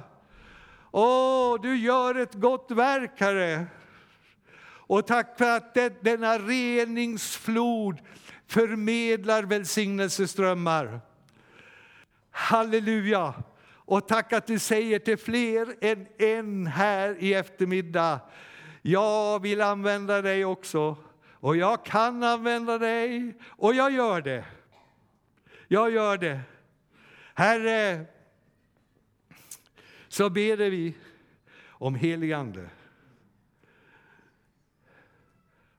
Åh, 0.90 1.60
du 1.62 1.76
gör 1.76 2.14
ett 2.14 2.34
gott 2.34 2.70
verk, 2.70 3.20
Herre. 3.20 3.66
Och 4.88 5.06
tack 5.06 5.38
för 5.38 5.56
att 5.56 5.74
denna 6.00 6.38
reningsflod 6.38 7.98
förmedlar 8.46 9.42
välsignelseströmmar. 9.42 11.00
Halleluja! 12.30 13.34
Och 13.70 14.08
tack 14.08 14.32
att 14.32 14.46
du 14.46 14.58
säger 14.58 14.98
till 14.98 15.16
fler 15.18 15.74
än 15.80 16.06
en 16.18 16.66
här 16.66 17.16
i 17.18 17.34
eftermiddag. 17.34 18.20
Jag 18.82 19.42
vill 19.42 19.60
använda 19.60 20.22
dig 20.22 20.44
också. 20.44 20.96
Och 21.32 21.56
jag 21.56 21.84
kan 21.84 22.22
använda 22.22 22.78
dig 22.78 23.34
och 23.46 23.74
jag 23.74 23.92
gör 23.92 24.20
det. 24.20 24.44
Jag 25.68 25.90
gör 25.90 26.18
det. 26.18 26.40
Herre, 27.34 28.04
så 30.08 30.30
ber 30.30 30.56
vi 30.56 30.94
om 31.68 31.94
helig 31.94 32.32
Ande. 32.32 32.68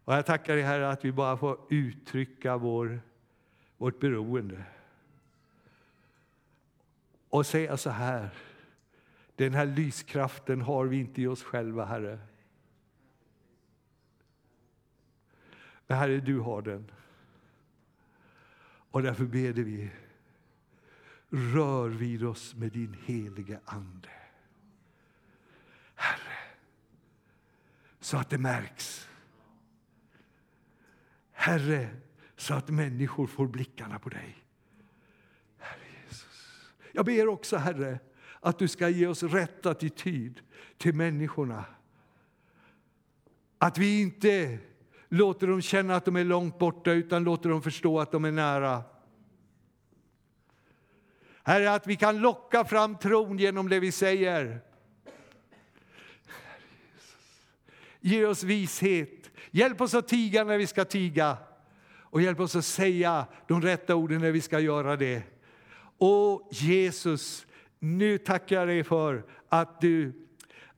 Och 0.09 0.15
jag 0.15 0.25
tackar 0.25 0.55
dig, 0.55 0.63
Herre, 0.63 0.89
att 0.89 1.05
vi 1.05 1.11
bara 1.11 1.37
får 1.37 1.59
uttrycka 1.69 2.57
vår, 2.57 3.01
vårt 3.77 3.99
beroende. 3.99 4.63
Och 7.29 7.45
säga 7.45 7.77
så 7.77 7.89
här, 7.89 8.29
den 9.35 9.53
här 9.53 9.65
lyskraften 9.65 10.61
har 10.61 10.85
vi 10.85 10.99
inte 10.99 11.21
i 11.21 11.27
oss 11.27 11.43
själva, 11.43 11.85
Herre. 11.85 12.19
Men 15.87 15.97
Herre, 15.97 16.19
du 16.19 16.39
har 16.39 16.61
den. 16.61 16.91
Och 18.91 19.03
därför 19.03 19.25
ber 19.25 19.53
vi, 19.53 19.89
rör 21.29 21.89
vid 21.89 22.23
oss 22.23 22.55
med 22.55 22.71
din 22.71 22.97
helige 23.05 23.59
Ande. 23.65 24.09
Herre, 25.95 26.37
så 27.99 28.17
att 28.17 28.29
det 28.29 28.37
märks. 28.37 29.08
Herre, 31.39 31.89
så 32.35 32.53
att 32.53 32.69
människor 32.69 33.27
får 33.27 33.47
blickarna 33.47 33.99
på 33.99 34.09
dig. 34.09 34.37
Herre 35.57 35.81
Jesus. 36.03 36.69
Jag 36.91 37.05
ber 37.05 37.27
också, 37.27 37.57
Herre, 37.57 37.99
att 38.39 38.59
du 38.59 38.67
ska 38.67 38.89
ge 38.89 39.07
oss 39.07 39.23
rätt 39.23 39.65
attityd 39.65 40.39
till 40.77 40.95
människorna. 40.95 41.65
Att 43.57 43.77
vi 43.77 44.01
inte 44.01 44.59
låter 45.09 45.47
dem 45.47 45.61
känna 45.61 45.95
att 45.95 46.05
de 46.05 46.15
är 46.15 46.23
långt 46.23 46.59
borta 46.59 46.91
utan 46.91 47.23
låter 47.23 47.49
dem 47.49 47.61
förstå 47.61 47.99
att 47.99 48.11
de 48.11 48.25
är 48.25 48.31
nära. 48.31 48.83
Herre, 51.43 51.73
att 51.73 51.87
vi 51.87 51.95
kan 51.95 52.21
locka 52.21 52.65
fram 52.65 52.97
tron 52.97 53.37
genom 53.37 53.69
det 53.69 53.79
vi 53.79 53.91
säger. 53.91 54.61
Ge 57.99 58.25
oss 58.25 58.43
vishet. 58.43 59.18
Hjälp 59.51 59.81
oss 59.81 59.93
att 59.93 60.07
tiga 60.07 60.43
när 60.43 60.57
vi 60.57 60.67
ska 60.67 60.85
tiga. 60.85 61.37
Och 62.01 62.21
hjälp 62.21 62.39
oss 62.39 62.55
att 62.55 62.65
säga 62.65 63.25
de 63.47 63.61
rätta 63.61 63.95
orden 63.95 64.21
när 64.21 64.31
vi 64.31 64.41
ska 64.41 64.59
göra 64.59 64.95
det. 64.95 65.23
Och 65.97 66.49
Jesus, 66.51 67.47
nu 67.79 68.17
tackar 68.17 68.55
jag 68.55 68.67
dig 68.67 68.83
för 68.83 69.23
att 69.49 69.81
du 69.81 70.13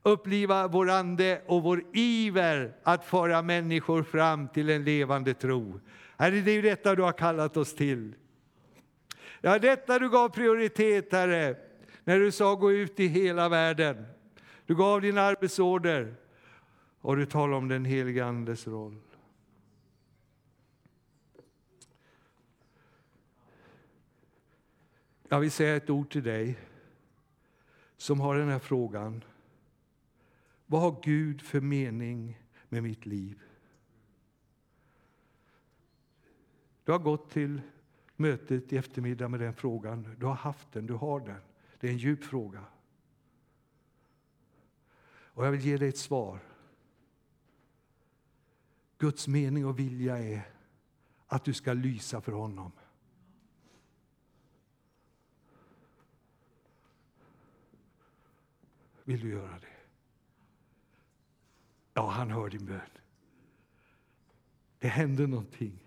upplivar 0.02 0.68
vår 0.68 0.90
ande 0.90 1.42
och 1.46 1.62
vår 1.62 1.84
iver 1.92 2.76
att 2.82 3.04
föra 3.04 3.42
människor 3.42 4.02
fram 4.02 4.48
till 4.48 4.70
en 4.70 4.84
levande 4.84 5.34
tro. 5.34 5.80
Herre, 6.16 6.40
det 6.40 6.50
är 6.50 6.62
detta 6.62 6.94
du 6.94 7.02
har 7.02 7.12
kallat 7.12 7.56
oss 7.56 7.74
till. 7.74 8.14
Ja, 9.40 9.58
detta 9.58 9.98
du 9.98 10.10
gav 10.10 10.28
prioritet, 10.28 11.12
Herre, 11.12 11.56
när 12.04 12.18
du 12.18 12.30
sa 12.30 12.54
gå 12.54 12.72
ut 12.72 13.00
i 13.00 13.06
hela 13.06 13.48
världen. 13.48 14.06
Du 14.66 14.74
gav 14.74 15.00
din 15.00 15.18
arbetsorder 15.18 16.14
och 17.02 17.16
du 17.16 17.26
talar 17.26 17.56
om 17.56 17.68
den 17.68 17.84
helige 17.84 18.24
Andes 18.24 18.66
roll. 18.66 19.00
Jag 25.28 25.40
vill 25.40 25.50
säga 25.50 25.76
ett 25.76 25.90
ord 25.90 26.10
till 26.10 26.22
dig 26.22 26.58
som 27.96 28.20
har 28.20 28.36
den 28.36 28.48
här 28.48 28.58
frågan. 28.58 29.24
Vad 30.66 30.80
har 30.80 31.00
Gud 31.02 31.42
för 31.42 31.60
mening 31.60 32.38
med 32.68 32.82
mitt 32.82 33.06
liv? 33.06 33.42
Du 36.84 36.92
har 36.92 36.98
gått 36.98 37.30
till 37.30 37.60
mötet 38.16 38.72
i 38.72 38.76
eftermiddag 38.76 39.28
med 39.28 39.40
den 39.40 39.54
frågan. 39.54 40.16
Du 40.18 40.26
har 40.26 40.34
haft 40.34 40.72
den, 40.72 40.86
du 40.86 40.94
har 40.94 41.20
den. 41.20 41.40
Det 41.80 41.86
är 41.86 41.90
en 41.90 41.98
djup 41.98 42.24
fråga. 42.24 42.64
Och 45.34 45.46
jag 45.46 45.50
vill 45.50 45.60
ge 45.60 45.76
dig 45.76 45.88
ett 45.88 45.98
svar. 45.98 46.51
Guds 49.02 49.28
mening 49.28 49.66
och 49.66 49.78
vilja 49.78 50.18
är 50.18 50.42
att 51.26 51.44
du 51.44 51.54
ska 51.54 51.72
lysa 51.72 52.20
för 52.20 52.32
honom. 52.32 52.72
Vill 59.04 59.20
du 59.20 59.30
göra 59.30 59.58
det? 59.60 59.66
Ja, 61.94 62.10
han 62.10 62.30
hör 62.30 62.48
din 62.48 62.66
bön. 62.66 62.80
Det 64.78 64.88
händer 64.88 65.26
någonting. 65.26 65.78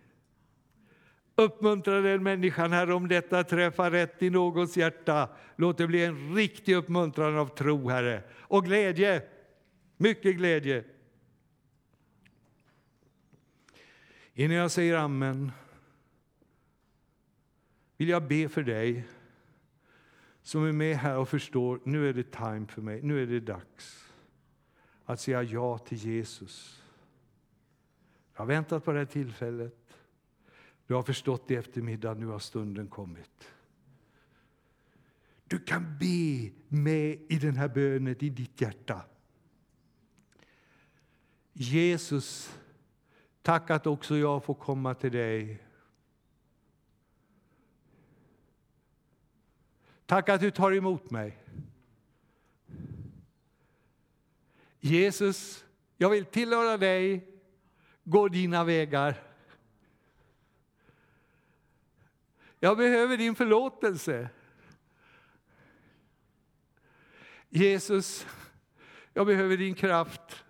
Uppmuntra 1.36 2.01
den 2.01 2.24
människan, 2.24 2.72
Herre, 2.72 2.93
om 2.93 3.07
detta 3.07 3.43
träffar 3.43 3.91
rätt 3.91 4.24
i 4.24 4.30
någons 4.30 4.78
hjärta. 4.78 5.30
Låt 5.55 5.78
det 5.78 5.88
bli 5.88 6.05
en 6.05 6.36
riktig 6.36 6.76
uppmuntran 6.76 7.38
av 7.38 7.47
tro, 7.47 7.89
Herre, 7.89 8.24
och 8.34 8.66
glädje. 8.66 9.24
Mycket 9.97 10.36
glädje. 10.36 10.84
Innan 14.38 14.57
jag 14.57 14.71
säger 14.71 14.95
amen 14.95 15.51
vill 17.97 18.09
jag 18.09 18.27
be 18.27 18.49
för 18.49 18.63
dig 18.63 19.07
som 20.41 20.65
är 20.65 20.71
med 20.71 20.97
här 20.97 21.17
och 21.17 21.29
förstår 21.29 21.79
nu 21.83 22.09
är 22.09 22.13
det 22.13 22.31
time 22.31 22.67
för 22.67 22.81
mig, 22.81 23.01
nu 23.01 23.23
är 23.23 23.27
det 23.27 23.39
dags 23.39 24.13
att 25.05 25.21
säga 25.21 25.43
ja 25.43 25.77
till 25.77 25.97
Jesus. 25.97 26.83
Jag 28.33 28.39
har 28.39 28.45
väntat 28.45 28.86
på 28.86 28.91
det 28.91 28.99
här 28.99 29.05
tillfället. 29.05 29.97
Du 30.88 30.93
har 30.93 31.03
förstått 31.03 31.51
i 31.51 31.55
eftermiddag, 31.55 32.13
nu 32.13 32.25
har 32.25 32.39
stunden 32.39 32.88
kommit. 32.88 33.51
Du 35.47 35.59
kan 35.59 35.97
be 35.99 36.51
med 36.67 37.19
i 37.29 37.39
den 37.41 37.55
här 37.55 37.67
bönen 37.67 38.15
i 38.19 38.29
ditt 38.29 38.61
hjärta. 38.61 39.01
Jesus, 41.53 42.57
tack 43.45 43.69
att 43.69 43.87
också 43.87 44.17
jag 44.17 44.43
får 44.43 44.53
komma 44.53 44.93
till 44.93 45.11
dig. 45.11 45.63
Tack 50.05 50.29
att 50.29 50.41
du 50.41 50.51
tar 50.51 50.71
emot 50.71 51.11
mig. 51.11 51.37
Jesus, 54.79 55.65
jag 55.97 56.09
vill 56.09 56.25
tillhöra 56.25 56.77
dig, 56.77 57.27
gå 58.03 58.27
dina 58.27 58.63
vägar. 58.63 59.23
Jag 62.59 62.77
behöver 62.77 63.17
din 63.17 63.35
förlåtelse. 63.35 64.29
Jesus, 67.49 68.27
jag 69.13 69.27
behöver 69.27 69.57
din 69.57 69.75
kraft. 69.75 70.44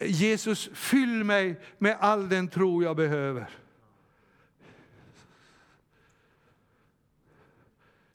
Jesus, 0.00 0.70
fyll 0.72 1.24
mig 1.24 1.60
med 1.78 1.96
all 2.00 2.28
den 2.28 2.48
tro 2.48 2.82
jag 2.82 2.96
behöver. 2.96 3.50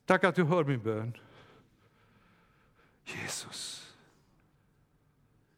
Tack 0.06 0.24
att 0.24 0.36
du 0.36 0.44
hör 0.44 0.64
min 0.64 0.84
bön. 0.84 1.18
Jesus, 3.06 3.94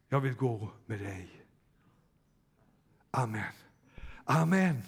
jag 0.09 0.19
vill 0.19 0.33
gå 0.33 0.71
med 0.85 0.99
dig. 0.99 1.45
Amen. 3.11 3.53
Amen. 4.25 4.83